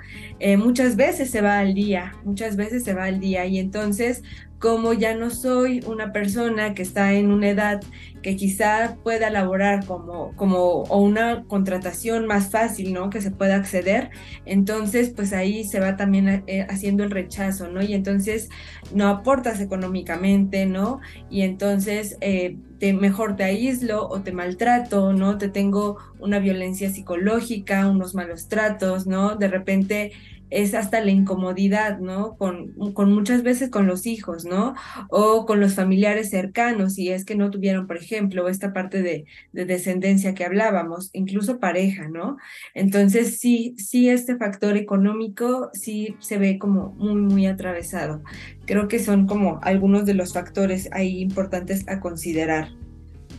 muchas 0.57 0.95
veces 0.95 1.29
se 1.29 1.41
va 1.41 1.59
al 1.59 1.73
día, 1.73 2.15
muchas 2.23 2.55
veces 2.55 2.83
se 2.83 2.93
va 2.93 3.05
al 3.05 3.19
día 3.19 3.45
y 3.45 3.59
entonces 3.59 4.23
como 4.59 4.93
ya 4.93 5.15
no 5.15 5.29
soy 5.29 5.81
una 5.85 6.11
persona 6.11 6.73
que 6.73 6.81
está 6.81 7.13
en 7.13 7.31
una 7.31 7.49
edad 7.49 7.81
que 8.23 8.35
quizá 8.35 8.97
pueda 9.03 9.29
laborar 9.29 9.85
como, 9.85 10.35
como 10.35 10.57
o 10.57 10.97
una 11.01 11.43
contratación 11.45 12.25
más 12.25 12.49
fácil, 12.49 12.93
¿no? 12.93 13.09
Que 13.09 13.21
se 13.21 13.31
pueda 13.31 13.55
acceder, 13.55 14.09
entonces 14.45 15.11
pues 15.15 15.33
ahí 15.33 15.63
se 15.63 15.79
va 15.79 15.95
también 15.95 16.43
eh, 16.47 16.65
haciendo 16.69 17.03
el 17.03 17.11
rechazo, 17.11 17.67
¿no? 17.67 17.81
Y 17.83 17.93
entonces 17.93 18.49
no 18.93 19.07
aportas 19.07 19.61
económicamente, 19.61 20.65
¿no? 20.65 20.99
Y 21.29 21.41
entonces 21.43 22.17
eh, 22.21 22.57
te, 22.79 22.93
mejor 22.93 23.35
te 23.35 23.43
aíslo 23.43 24.07
o 24.07 24.21
te 24.21 24.31
maltrato, 24.31 25.13
¿no? 25.13 25.37
Te 25.37 25.49
tengo 25.49 25.97
una 26.19 26.39
violencia 26.39 26.89
psicológica, 26.89 27.87
unos 27.87 28.15
malos 28.15 28.47
tratos, 28.47 29.07
¿no? 29.07 29.35
De 29.35 29.47
repente 29.47 30.11
es 30.49 30.73
hasta 30.73 31.01
la 31.01 31.11
incomodidad, 31.11 31.99
¿no? 31.99 32.37
Con, 32.37 32.73
con, 32.93 33.13
muchas 33.13 33.43
veces 33.43 33.69
con 33.69 33.87
los 33.87 34.05
hijos, 34.05 34.45
¿no? 34.45 34.75
O 35.09 35.45
con 35.45 35.59
los 35.59 35.73
familiares 35.73 36.29
cercanos, 36.29 36.93
si 36.93 37.09
es 37.09 37.25
que 37.25 37.35
no 37.35 37.51
tuvieron, 37.51 37.87
por 37.87 37.97
ejemplo, 37.97 38.47
esta 38.47 38.73
parte 38.73 39.01
de, 39.01 39.25
de, 39.51 39.65
descendencia 39.65 40.33
que 40.33 40.45
hablábamos, 40.45 41.09
incluso 41.13 41.59
pareja, 41.59 42.07
¿no? 42.07 42.37
Entonces, 42.73 43.39
sí, 43.39 43.75
sí, 43.77 44.09
este 44.09 44.37
factor 44.37 44.77
económico 44.77 45.69
sí 45.73 46.15
se 46.19 46.37
ve 46.37 46.57
como 46.57 46.93
muy, 46.93 47.21
muy 47.21 47.45
atravesado. 47.45 48.23
Creo 48.65 48.87
que 48.87 48.99
son 48.99 49.27
como 49.27 49.59
algunos 49.63 50.05
de 50.05 50.13
los 50.13 50.33
factores 50.33 50.89
ahí 50.91 51.19
importantes 51.19 51.87
a 51.87 51.99
considerar. 51.99 52.69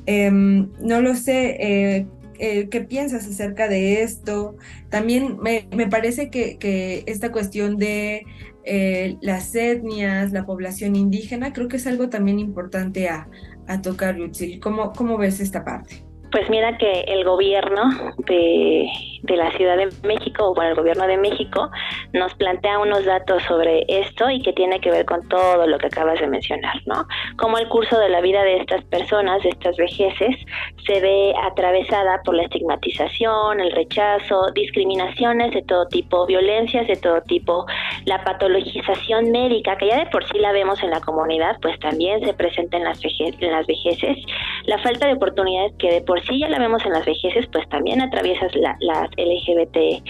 Em, 0.06 0.70
no 0.80 1.02
lo 1.02 1.14
sé, 1.14 1.56
eh, 1.60 2.06
eh, 2.38 2.68
qué 2.70 2.80
piensas 2.80 3.26
acerca 3.26 3.68
de 3.68 4.02
esto. 4.02 4.56
También 4.90 5.38
me, 5.40 5.62
parece 5.88 6.30
que, 6.30 7.04
esta 7.06 7.32
cuestión 7.32 7.76
de 7.76 8.24
eh, 8.64 9.16
las 9.20 9.54
etnias, 9.54 10.32
la 10.32 10.44
población 10.44 10.96
indígena, 10.96 11.52
creo 11.52 11.68
que 11.68 11.76
es 11.76 11.86
algo 11.86 12.08
también 12.08 12.38
importante 12.38 13.08
a, 13.08 13.28
tocar, 13.82 14.16
Yutzil. 14.16 14.60
¿Cómo, 14.60 14.92
¿Cómo 14.92 15.18
ves 15.18 15.40
esta 15.40 15.64
parte? 15.64 16.02
Pues 16.30 16.48
mira 16.50 16.76
que 16.78 17.00
el 17.06 17.24
gobierno 17.24 17.82
de, 18.26 18.86
la 19.22 19.50
Ciudad 19.52 19.76
de 19.76 19.88
México, 20.02 20.50
o 20.50 20.54
bueno, 20.54 20.70
el 20.70 20.76
gobierno 20.76 21.06
de 21.06 21.16
México, 21.16 21.70
nos 22.12 22.34
plantea 22.34 22.78
unos 22.78 23.04
datos 23.04 23.42
sobre 23.44 23.84
esto 23.88 24.30
y 24.30 24.42
que 24.42 24.52
tiene 24.52 24.80
que 24.80 24.90
ver 24.90 25.04
con 25.04 25.26
todo 25.28 25.66
lo 25.66 25.78
que 25.78 25.86
acabas 25.86 26.20
de 26.20 26.26
mencionar, 26.26 26.74
¿no? 26.86 27.06
Como 27.36 27.58
el 27.58 27.68
curso 27.68 27.98
de 27.98 28.08
la 28.08 28.20
vida 28.20 28.42
de 28.42 28.58
estas 28.58 28.84
personas, 28.84 29.42
de 29.42 29.50
estas 29.50 29.76
vejeces, 29.76 30.36
se 30.86 31.00
ve 31.00 31.34
atravesada 31.42 32.20
por 32.24 32.34
la 32.34 32.44
estigmatización, 32.44 33.60
el 33.60 33.72
rechazo, 33.72 34.50
discriminaciones 34.54 35.52
de 35.52 35.62
todo 35.62 35.86
tipo, 35.88 36.26
violencias 36.26 36.86
de 36.86 36.96
todo 36.96 37.20
tipo, 37.22 37.66
la 38.04 38.22
patologización 38.24 39.30
médica, 39.30 39.76
que 39.76 39.88
ya 39.88 39.98
de 39.98 40.06
por 40.06 40.26
sí 40.28 40.38
la 40.38 40.52
vemos 40.52 40.82
en 40.82 40.90
la 40.90 41.00
comunidad, 41.00 41.56
pues 41.60 41.78
también 41.80 42.24
se 42.24 42.32
presenta 42.34 42.76
en 42.76 42.84
las, 42.84 43.00
en 43.04 43.52
las 43.52 43.66
vejeces, 43.66 44.16
la 44.64 44.78
falta 44.78 45.06
de 45.06 45.14
oportunidades 45.14 45.72
que 45.78 45.92
de 45.92 46.00
por 46.00 46.20
si 46.24 46.40
ya 46.40 46.48
la 46.48 46.58
vemos 46.58 46.84
en 46.84 46.92
las 46.92 47.04
vejeces, 47.04 47.46
pues 47.52 47.68
también 47.68 48.00
atraviesas 48.00 48.54
la, 48.54 49.07
las 49.16 49.26
LGBTQ 49.26 50.08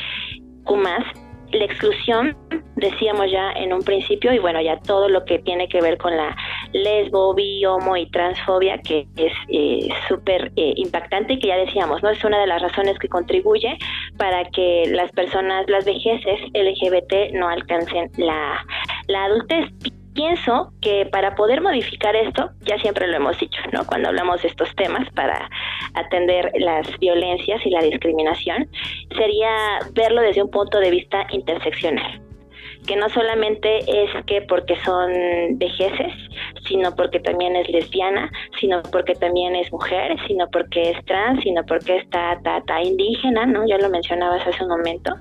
la 1.53 1.65
exclusión, 1.65 2.37
decíamos 2.77 3.31
ya 3.31 3.53
en 3.53 3.73
un 3.73 3.83
principio, 3.83 4.33
y 4.33 4.39
bueno, 4.39 4.61
ya 4.61 4.79
todo 4.81 5.09
lo 5.09 5.25
que 5.25 5.39
tiene 5.39 5.69
que 5.69 5.81
ver 5.81 5.97
con 5.97 6.17
la 6.17 6.37
lesbo, 6.73 7.35
bi, 7.35 7.65
homo 7.65 7.97
y 7.97 8.11
transfobia, 8.11 8.79
que 8.79 9.07
es 9.17 9.33
eh, 9.49 9.89
súper 10.09 10.53
eh, 10.57 10.75
impactante 10.77 11.35
y 11.35 11.39
que 11.39 11.49
ya 11.49 11.57
decíamos, 11.57 12.03
¿no? 12.03 12.11
Es 12.11 12.23
una 12.25 12.39
de 12.39 12.47
las 12.47 12.61
razones 12.61 12.99
que 12.99 13.09
contribuye 13.09 13.79
para 14.19 14.45
que 14.51 14.85
las 14.93 15.11
personas, 15.13 15.69
las 15.69 15.85
vejeces 15.85 16.41
LGBT 16.53 17.33
no 17.35 17.49
alcancen 17.49 18.11
la, 18.17 18.65
la 19.07 19.25
adultez 19.25 19.71
pienso 20.19 20.73
que 20.81 21.07
para 21.07 21.37
poder 21.37 21.61
modificar 21.61 22.17
esto, 22.17 22.51
ya 22.63 22.77
siempre 22.79 23.07
lo 23.07 23.17
hemos 23.17 23.39
dicho, 23.39 23.61
¿no? 23.73 23.87
Cuando 23.87 24.09
hablamos 24.09 24.43
de 24.43 24.49
estos 24.49 24.75
temas 24.75 25.09
para 25.15 25.49
atender 25.95 26.51
las 26.59 26.87
violencias 26.99 27.65
y 27.65 27.71
la 27.71 27.83
discriminación, 27.83 28.69
sería 29.17 29.79
verlo 29.93 30.23
desde 30.23 30.43
un 30.43 30.51
punto 30.51 30.79
de 30.81 30.91
vista 30.91 31.27
interseccional 31.31 32.28
que 32.89 32.97
no 32.97 33.11
solamente 33.11 33.81
es 33.81 34.11
que 34.25 34.41
porque 34.41 34.75
son 34.83 35.13
vejeces, 35.59 36.11
sino 36.67 36.97
porque 36.97 37.21
también 37.21 37.55
es 37.55 37.69
lesbiana, 37.69 38.33
sino 38.59 38.81
porque 38.91 39.15
también 39.15 39.55
es 39.55 39.71
mujer, 39.71 40.17
sino 40.27 40.49
porque 40.51 40.93
es 40.93 41.05
trans, 41.05 41.43
sino 41.43 41.65
porque 41.67 41.99
está 41.99 42.41
ta, 42.43 42.83
indígena, 42.83 43.45
¿no? 43.45 43.67
Ya 43.67 43.77
lo 43.77 43.91
mencionabas 43.91 44.47
hace 44.47 44.65
un 44.65 44.71
momento, 44.71 45.15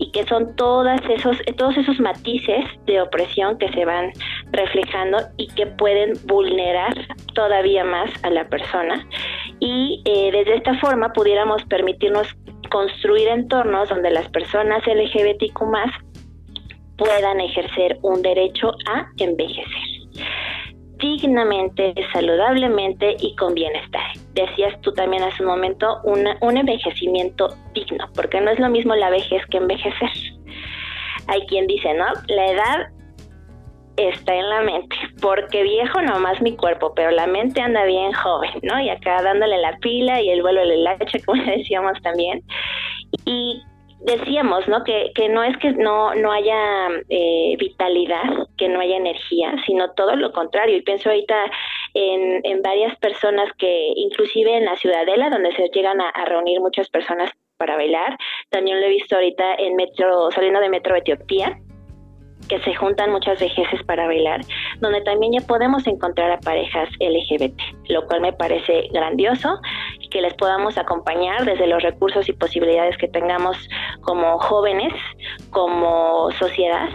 y 0.00 0.10
que 0.10 0.24
son 0.24 0.56
todas 0.56 1.00
esos, 1.08 1.36
todos 1.56 1.76
esos 1.76 2.00
matices 2.00 2.64
de 2.86 3.00
opresión 3.00 3.56
que 3.56 3.68
se 3.68 3.84
van 3.84 4.10
reflejando 4.50 5.18
y 5.36 5.46
que 5.46 5.66
pueden 5.66 6.14
vulnerar 6.26 6.92
todavía 7.34 7.84
más 7.84 8.10
a 8.24 8.30
la 8.30 8.48
persona. 8.48 9.06
Y 9.60 10.02
eh, 10.06 10.32
desde 10.32 10.56
esta 10.56 10.74
forma 10.80 11.12
pudiéramos 11.12 11.62
permitirnos 11.66 12.26
construir 12.68 13.28
entornos 13.28 13.90
donde 13.90 14.10
las 14.10 14.28
personas 14.30 14.82
LGBTQ 14.86 15.62
puedan 16.96 17.40
ejercer 17.40 17.98
un 18.02 18.22
derecho 18.22 18.72
a 18.86 19.06
envejecer 19.18 19.92
dignamente, 21.02 21.94
saludablemente 22.12 23.16
y 23.18 23.34
con 23.34 23.54
bienestar. 23.54 24.12
Decías 24.34 24.80
tú 24.82 24.92
también 24.92 25.24
hace 25.24 25.42
un 25.42 25.48
momento 25.48 26.00
un 26.04 26.56
envejecimiento 26.56 27.48
digno, 27.74 28.08
porque 28.14 28.40
no 28.40 28.52
es 28.52 28.60
lo 28.60 28.70
mismo 28.70 28.94
la 28.94 29.10
vejez 29.10 29.44
que 29.46 29.58
envejecer. 29.58 30.10
Hay 31.26 31.44
quien 31.46 31.66
dice, 31.66 31.92
¿no? 31.94 32.06
La 32.28 32.46
edad 32.46 32.88
está 33.96 34.34
en 34.34 34.48
la 34.48 34.62
mente, 34.62 34.96
porque 35.20 35.62
viejo 35.62 36.00
nomás 36.02 36.40
mi 36.40 36.56
cuerpo, 36.56 36.94
pero 36.94 37.10
la 37.10 37.26
mente 37.26 37.60
anda 37.60 37.84
bien 37.84 38.12
joven, 38.12 38.52
¿no? 38.62 38.80
Y 38.80 38.88
acá 38.88 39.22
dándole 39.22 39.58
la 39.58 39.76
pila 39.78 40.20
y 40.20 40.30
el 40.30 40.40
vuelo 40.40 40.66
del 40.66 40.86
hacha, 40.86 41.18
como 41.26 41.42
decíamos 41.56 42.00
también. 42.02 42.42
Y 43.24 43.60
decíamos, 44.04 44.66
¿no? 44.68 44.84
Que, 44.84 45.12
que 45.14 45.28
no 45.28 45.42
es 45.42 45.56
que 45.58 45.72
no, 45.72 46.14
no 46.14 46.32
haya 46.32 46.88
eh, 47.08 47.56
vitalidad, 47.58 48.48
que 48.56 48.68
no 48.68 48.80
haya 48.80 48.96
energía, 48.96 49.54
sino 49.66 49.92
todo 49.92 50.16
lo 50.16 50.32
contrario. 50.32 50.76
Y 50.76 50.82
pienso 50.82 51.08
ahorita 51.10 51.36
en, 51.94 52.40
en 52.44 52.62
varias 52.62 52.96
personas 52.98 53.50
que, 53.58 53.92
inclusive 53.96 54.56
en 54.56 54.64
la 54.64 54.76
Ciudadela, 54.76 55.30
donde 55.30 55.52
se 55.52 55.68
llegan 55.68 56.00
a, 56.00 56.08
a 56.10 56.24
reunir 56.24 56.60
muchas 56.60 56.88
personas 56.88 57.30
para 57.56 57.76
bailar, 57.76 58.16
también 58.50 58.80
lo 58.80 58.86
he 58.86 58.90
visto 58.90 59.14
ahorita 59.14 59.54
en 59.54 59.76
Metro, 59.76 60.30
saliendo 60.32 60.60
de 60.60 60.68
Metro 60.68 60.96
Etiopía, 60.96 61.58
que 62.48 62.58
se 62.60 62.74
juntan 62.74 63.10
muchas 63.10 63.40
vejeces 63.40 63.82
para 63.84 64.06
bailar, 64.06 64.40
donde 64.80 65.00
también 65.02 65.32
ya 65.32 65.46
podemos 65.46 65.86
encontrar 65.86 66.30
a 66.30 66.38
parejas 66.40 66.88
LGBT, 67.00 67.58
lo 67.88 68.06
cual 68.06 68.20
me 68.20 68.32
parece 68.32 68.88
grandioso 68.92 69.60
que 70.10 70.20
les 70.20 70.34
podamos 70.34 70.76
acompañar 70.78 71.44
desde 71.44 71.66
los 71.66 71.82
recursos 71.82 72.28
y 72.28 72.32
posibilidades 72.32 72.96
que 72.98 73.08
tengamos 73.08 73.56
como 74.02 74.38
jóvenes, 74.38 74.92
como 75.50 76.30
sociedad, 76.32 76.88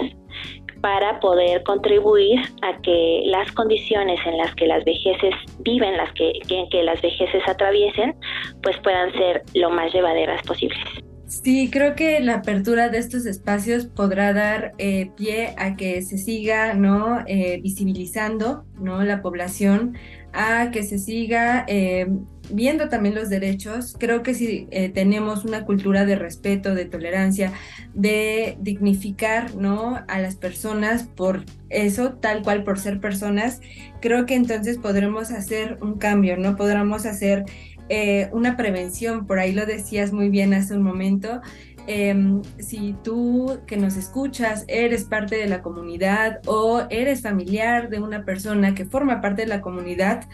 para 0.82 1.20
poder 1.20 1.64
contribuir 1.64 2.40
a 2.62 2.80
que 2.82 3.24
las 3.26 3.52
condiciones 3.54 4.20
en 4.26 4.38
las 4.38 4.54
que 4.56 4.68
las 4.68 4.84
vejeces 4.86 5.34
viven, 5.60 5.98
las 5.98 6.12
que, 6.14 6.34
que 6.48 6.84
las 6.84 7.02
vejeces 7.02 7.42
atraviesen, 7.48 8.16
pues 8.62 8.78
puedan 8.80 9.12
ser 9.14 9.44
lo 9.56 9.70
más 9.72 9.92
llevaderas 9.92 10.42
posibles. 10.44 10.80
Sí, 11.28 11.70
creo 11.70 11.94
que 11.94 12.22
la 12.22 12.36
apertura 12.36 12.88
de 12.88 13.00
estos 13.00 13.26
espacios 13.26 13.86
podrá 13.86 14.32
dar 14.32 14.74
eh, 14.78 15.12
pie 15.18 15.54
a 15.58 15.76
que 15.76 16.02
se 16.02 16.18
siga 16.18 16.74
¿no? 16.74 17.22
Eh, 17.28 17.60
visibilizando 17.62 18.66
¿no? 18.80 19.04
la 19.04 19.22
población, 19.22 19.98
a 20.32 20.72
que 20.72 20.84
se 20.84 20.98
siga 20.98 21.66
eh, 21.68 22.08
viendo 22.50 22.88
también 22.88 23.14
los 23.14 23.28
derechos. 23.28 23.98
Creo 24.00 24.24
que 24.24 24.34
si 24.34 24.70
tenemos 24.94 25.44
una 25.44 25.66
cultura 25.66 26.06
de 26.06 26.16
respeto, 26.16 26.74
de 26.76 26.86
tolerancia, 26.86 27.52
de 27.94 28.58
dignificar 28.62 29.54
¿no? 29.56 30.00
a 30.08 30.20
las 30.20 30.38
personas 30.38 31.04
por 31.04 31.44
eso, 31.70 32.14
tal 32.14 32.42
cual 32.42 32.64
por 32.64 32.80
ser 32.80 33.02
personas, 33.02 33.60
creo 34.02 34.26
que 34.26 34.36
entonces 34.36 34.78
podremos 34.78 35.32
hacer 35.32 35.78
un 35.82 35.98
cambio, 35.98 36.38
¿no? 36.38 36.56
Podremos 36.56 37.06
hacer 37.06 37.44
eh, 37.90 38.30
una 38.32 38.58
prevención, 38.58 39.26
por 39.26 39.40
ahí 39.40 39.52
lo 39.52 39.66
decías 39.66 40.12
muy 40.12 40.30
bien 40.30 40.54
hace 40.54 40.76
un 40.76 40.84
momento. 40.84 41.42
Em, 41.90 42.42
si 42.60 42.96
tú 43.02 43.60
que 43.66 43.78
nos 43.78 43.96
escuchas 43.96 44.66
eres 44.68 45.06
parte 45.06 45.38
de 45.38 45.48
la 45.48 45.62
comunidad 45.62 46.42
o 46.46 46.84
eres 46.90 47.22
familiar 47.22 47.90
de 47.90 48.02
una 48.02 48.26
persona 48.26 48.76
que 48.76 48.84
forma 48.84 49.22
parte 49.22 49.44
de 49.44 49.48
la 49.48 49.62
comunidad, 49.62 50.28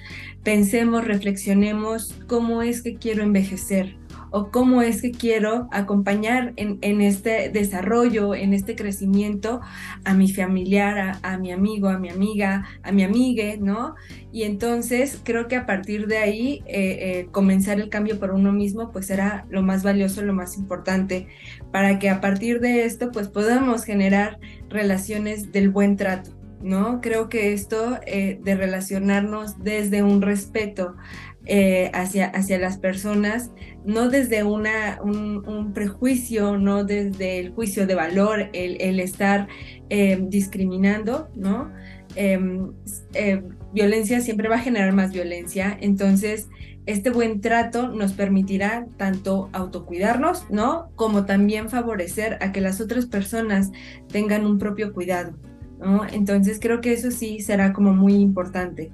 pensemos, 0.43 1.05
reflexionemos 1.05 2.15
cómo 2.27 2.63
es 2.63 2.81
que 2.81 2.95
quiero 2.95 3.21
envejecer, 3.21 3.95
o 4.35 4.49
cómo 4.49 4.81
es 4.81 5.03
que 5.03 5.11
quiero 5.11 5.67
acompañar 5.71 6.53
en, 6.55 7.01
este 7.01 7.49
desarrollo, 7.49 8.33
en 8.33 8.55
este 8.55 8.75
crecimiento 8.75 9.61
a 10.05 10.15
mi 10.15 10.33
familiar, 10.33 11.19
a, 11.21 11.37
mi 11.37 11.51
amigo, 11.51 11.87
a 11.87 11.99
mi 11.99 12.09
amiga, 12.09 12.65
a 12.81 12.91
mi 12.91 13.03
amigue, 13.03 13.59
¿no? 13.61 13.93
Y 14.31 14.41
entonces 14.43 15.21
creo 15.23 15.47
que 15.47 15.55
a 15.55 15.67
partir 15.67 16.07
de 16.07 16.17
ahí 16.17 16.63
eh, 16.65 16.97
eh, 16.99 17.27
comenzar 17.29 17.79
el 17.79 17.89
cambio 17.89 18.19
por 18.19 18.31
uno 18.31 18.51
mismo 18.51 18.91
pues 18.91 19.05
será 19.05 19.45
lo 19.51 19.61
más 19.61 19.83
valioso, 19.83 20.23
lo 20.23 20.33
más 20.33 20.57
importante 20.57 21.27
para 21.71 21.99
que 21.99 22.09
a 22.09 22.19
partir 22.19 22.59
de 22.59 22.85
esto 22.85 23.11
pues 23.11 23.27
podamos 23.27 23.83
generar 23.83 24.39
relaciones 24.67 25.51
del 25.51 25.69
buen 25.69 25.95
trato. 25.95 26.31
¿No? 26.63 27.01
Creo 27.01 27.27
que 27.27 27.51
esto 27.51 27.99
eh, 28.07 28.39
de 28.41 28.55
relacionarnos 28.55 29.61
desde 29.61 30.01
un 30.01 30.21
respeto 30.21 30.95
eh, 31.45 31.91
hacia, 31.93 32.27
hacia 32.27 32.57
las 32.57 32.77
personas, 32.77 33.51
no 33.85 34.09
desde 34.09 34.43
una, 34.43 35.01
un, 35.03 35.73
prejuicio, 35.73 36.57
no 36.57 36.85
desde 36.85 37.39
el 37.39 37.51
juicio 37.51 37.85
de 37.85 37.95
valor, 37.95 38.49
el, 38.53 38.99
estar 39.01 39.49
eh, 39.89 40.19
discriminando, 40.21 41.29
¿no? 41.35 41.69
Em, 42.15 42.71
eh, 43.13 43.43
violencia 43.73 44.21
siempre 44.21 44.47
va 44.47 44.55
a 44.55 44.59
generar 44.59 44.93
más 44.93 45.11
violencia, 45.11 45.77
entonces 45.81 46.47
este 46.85 47.09
buen 47.09 47.41
trato 47.41 47.89
nos 47.89 48.13
permitirá 48.13 48.87
tanto 48.95 49.49
autocuidarnos, 49.51 50.49
¿no? 50.49 50.91
Como 50.95 51.25
también 51.25 51.69
favorecer 51.69 52.37
a 52.41 52.53
que 52.53 52.61
las 52.61 52.79
otras 52.79 53.05
personas 53.05 53.71
tengan 54.07 54.45
un 54.45 54.59
propio 54.59 54.93
cuidado. 54.93 55.37
¿No? 55.79 56.05
Entonces 56.05 56.59
creo 56.61 56.79
que 56.79 56.93
eso 56.93 57.11
sí 57.11 57.41
será 57.41 57.73
como 57.73 57.93
muy 57.93 58.13
importante 58.13 58.89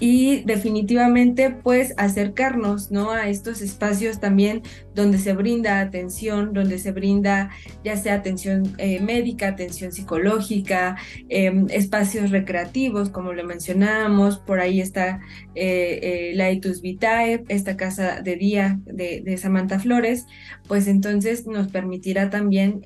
y 0.00 0.42
definitivamente 0.44 1.50
pues 1.50 1.94
acercarnos 1.96 2.90
¿no? 2.90 3.10
a 3.10 3.28
estos 3.28 3.60
espacios 3.60 4.20
también 4.20 4.62
donde 4.94 5.18
se 5.18 5.32
brinda 5.32 5.80
atención, 5.80 6.52
donde 6.52 6.78
se 6.78 6.92
brinda 6.92 7.50
ya 7.84 7.96
sea 7.96 8.14
atención 8.14 8.74
eh, 8.78 9.00
médica, 9.00 9.48
atención 9.48 9.92
psicológica, 9.92 10.96
em, 11.28 11.66
espacios 11.70 12.30
recreativos 12.30 13.10
como 13.10 13.32
lo 13.32 13.44
mencionábamos, 13.44 14.38
por 14.38 14.60
ahí 14.60 14.80
está 14.80 15.20
eh, 15.54 15.98
eh, 16.02 16.32
la 16.34 16.50
Itus 16.50 16.80
Vitae, 16.80 17.44
esta 17.48 17.76
casa 17.76 18.22
de 18.22 18.36
día 18.36 18.80
de, 18.84 19.22
de, 19.24 19.36
Samantha 19.36 19.78
Flores, 19.78 20.26
pues 20.66 20.86
entonces 20.86 21.46
nos 21.46 21.68
permitirá 21.68 22.30
también 22.30 22.82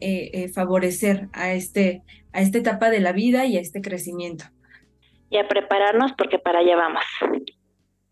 favorecer 0.53 1.29
a, 1.33 1.53
este, 1.53 2.03
a 2.33 2.41
esta 2.41 2.59
etapa 2.59 2.91
de 2.91 3.01
la 3.01 3.13
vida 3.13 3.47
y 3.47 3.57
a 3.57 3.61
este 3.61 3.81
crecimiento 3.81 4.45
y 5.33 5.39
a 5.39 5.49
prepararnos 5.49 6.13
porque 6.13 6.39
para 6.39 6.61
allá 6.61 6.77
vamos. 6.77 7.03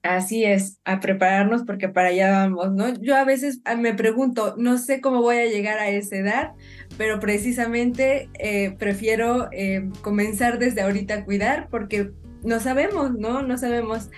Así 0.03 0.47
es, 0.47 0.81
a 0.87 0.99
prepararnos 0.99 1.65
porque 1.65 1.91
para 1.91 2.09
allá 2.09 2.31
vamos, 2.31 2.73
¿no? 2.73 2.95
Yo 2.95 3.15
a 3.15 3.25
veces 3.25 3.61
ah, 3.67 3.77
me 3.77 3.93
pregunto, 3.93 4.55
no 4.57 4.79
sé 4.79 5.03
cómo 5.03 5.21
voy 5.21 5.37
a 5.37 5.45
llegar 5.45 5.79
a 5.79 5.91
esa 5.91 6.17
edad, 6.17 6.53
pero 6.97 7.21
precisamente 7.21 8.31
eh, 8.39 8.75
prefiero 8.79 9.51
eh, 9.53 9.91
comenzar 10.01 10.59
desde 10.59 10.81
ahorita 10.81 11.15
a 11.15 11.25
cuidar 11.27 11.69
porque 11.71 12.13
no 12.43 12.59
sabemos, 12.61 13.13
¿no? 13.13 13.43
No 13.43 13.59
sabemos. 13.59 14.09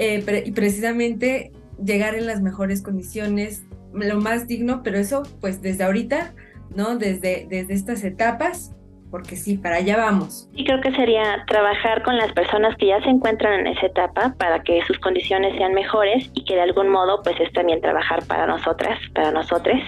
Eh, 0.00 0.42
y 0.44 0.50
precisamente 0.50 1.52
llegar 1.82 2.16
en 2.16 2.26
las 2.26 2.42
mejores 2.42 2.82
condiciones, 2.82 3.62
lo 3.94 4.20
más 4.20 4.48
digno, 4.48 4.82
pero 4.82 4.98
eso 4.98 5.22
pues 5.40 5.62
desde 5.62 5.84
ahorita, 5.84 6.34
¿no? 6.74 6.98
Desde, 6.98 7.46
desde 7.48 7.74
estas 7.74 8.02
etapas 8.02 8.74
porque 9.10 9.36
sí, 9.36 9.56
para 9.56 9.76
allá 9.76 9.96
vamos. 9.96 10.48
Y 10.54 10.64
creo 10.64 10.80
que 10.80 10.92
sería 10.92 11.44
trabajar 11.46 12.02
con 12.02 12.16
las 12.16 12.32
personas 12.32 12.76
que 12.76 12.86
ya 12.86 13.02
se 13.02 13.10
encuentran 13.10 13.60
en 13.60 13.66
esa 13.68 13.86
etapa 13.86 14.34
para 14.38 14.62
que 14.62 14.82
sus 14.86 14.98
condiciones 14.98 15.56
sean 15.56 15.74
mejores 15.74 16.30
y 16.34 16.44
que 16.44 16.54
de 16.54 16.62
algún 16.62 16.88
modo 16.88 17.22
pues 17.22 17.38
es 17.40 17.52
también 17.52 17.80
trabajar 17.80 18.24
para 18.26 18.46
nosotras, 18.46 18.98
para 19.14 19.30
nosotros, 19.32 19.78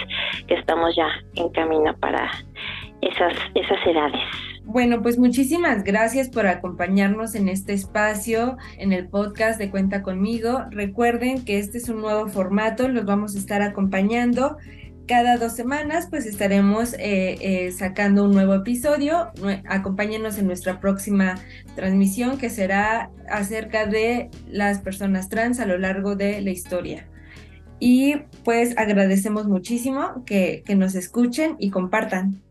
que 0.47 0.55
estamos 0.55 0.95
ya 0.97 1.09
en 1.35 1.49
camino 1.51 1.97
para 1.99 2.31
esas, 3.01 3.35
esas 3.55 3.87
edades. 3.87 4.21
Bueno, 4.65 5.03
pues 5.03 5.19
muchísimas 5.19 5.83
gracias 5.83 6.29
por 6.29 6.47
acompañarnos 6.47 7.35
en 7.35 7.49
este 7.49 7.73
espacio, 7.73 8.57
en 8.79 8.93
el 8.93 9.09
podcast 9.09 9.59
de 9.59 9.71
Cuenta 9.71 10.03
conmigo. 10.03 10.65
Recuerden 10.71 11.45
que 11.45 11.59
este 11.59 11.79
es 11.79 11.89
un 11.89 12.01
nuevo 12.01 12.29
formato, 12.29 12.89
los 12.89 13.05
vamos 13.05 13.35
a 13.35 13.39
estar 13.39 13.61
acompañando 13.61 14.57
cada 15.07 15.37
dos 15.37 15.53
semanas 15.53 16.07
pues 16.09 16.27
estaremos 16.27 16.95
eh, 16.95 17.37
eh, 17.41 17.73
sacando 17.73 18.25
un 18.25 18.33
nuevo 18.33 18.55
episodio. 18.55 19.33
Acompáñenos 19.69 20.38
en 20.38 20.47
nuestra 20.47 20.81
próxima 20.81 21.37
transmisión 21.75 22.38
que 22.38 22.51
será 22.51 23.11
acerca 23.29 23.87
de 23.87 24.31
las 24.49 24.81
personas 24.81 25.29
trans 25.29 25.61
a 25.61 25.67
lo 25.67 25.79
largo 25.79 26.17
de 26.17 26.41
la 26.41 26.51
historia. 26.51 27.09
Y 27.79 28.17
pues 28.45 28.79
agradecemos 28.79 29.49
muchísimo 29.49 30.25
que, 30.25 30.62
que 30.65 30.77
nos 30.77 30.95
escuchen 30.95 31.57
y 31.59 31.71
compartan. 31.71 32.43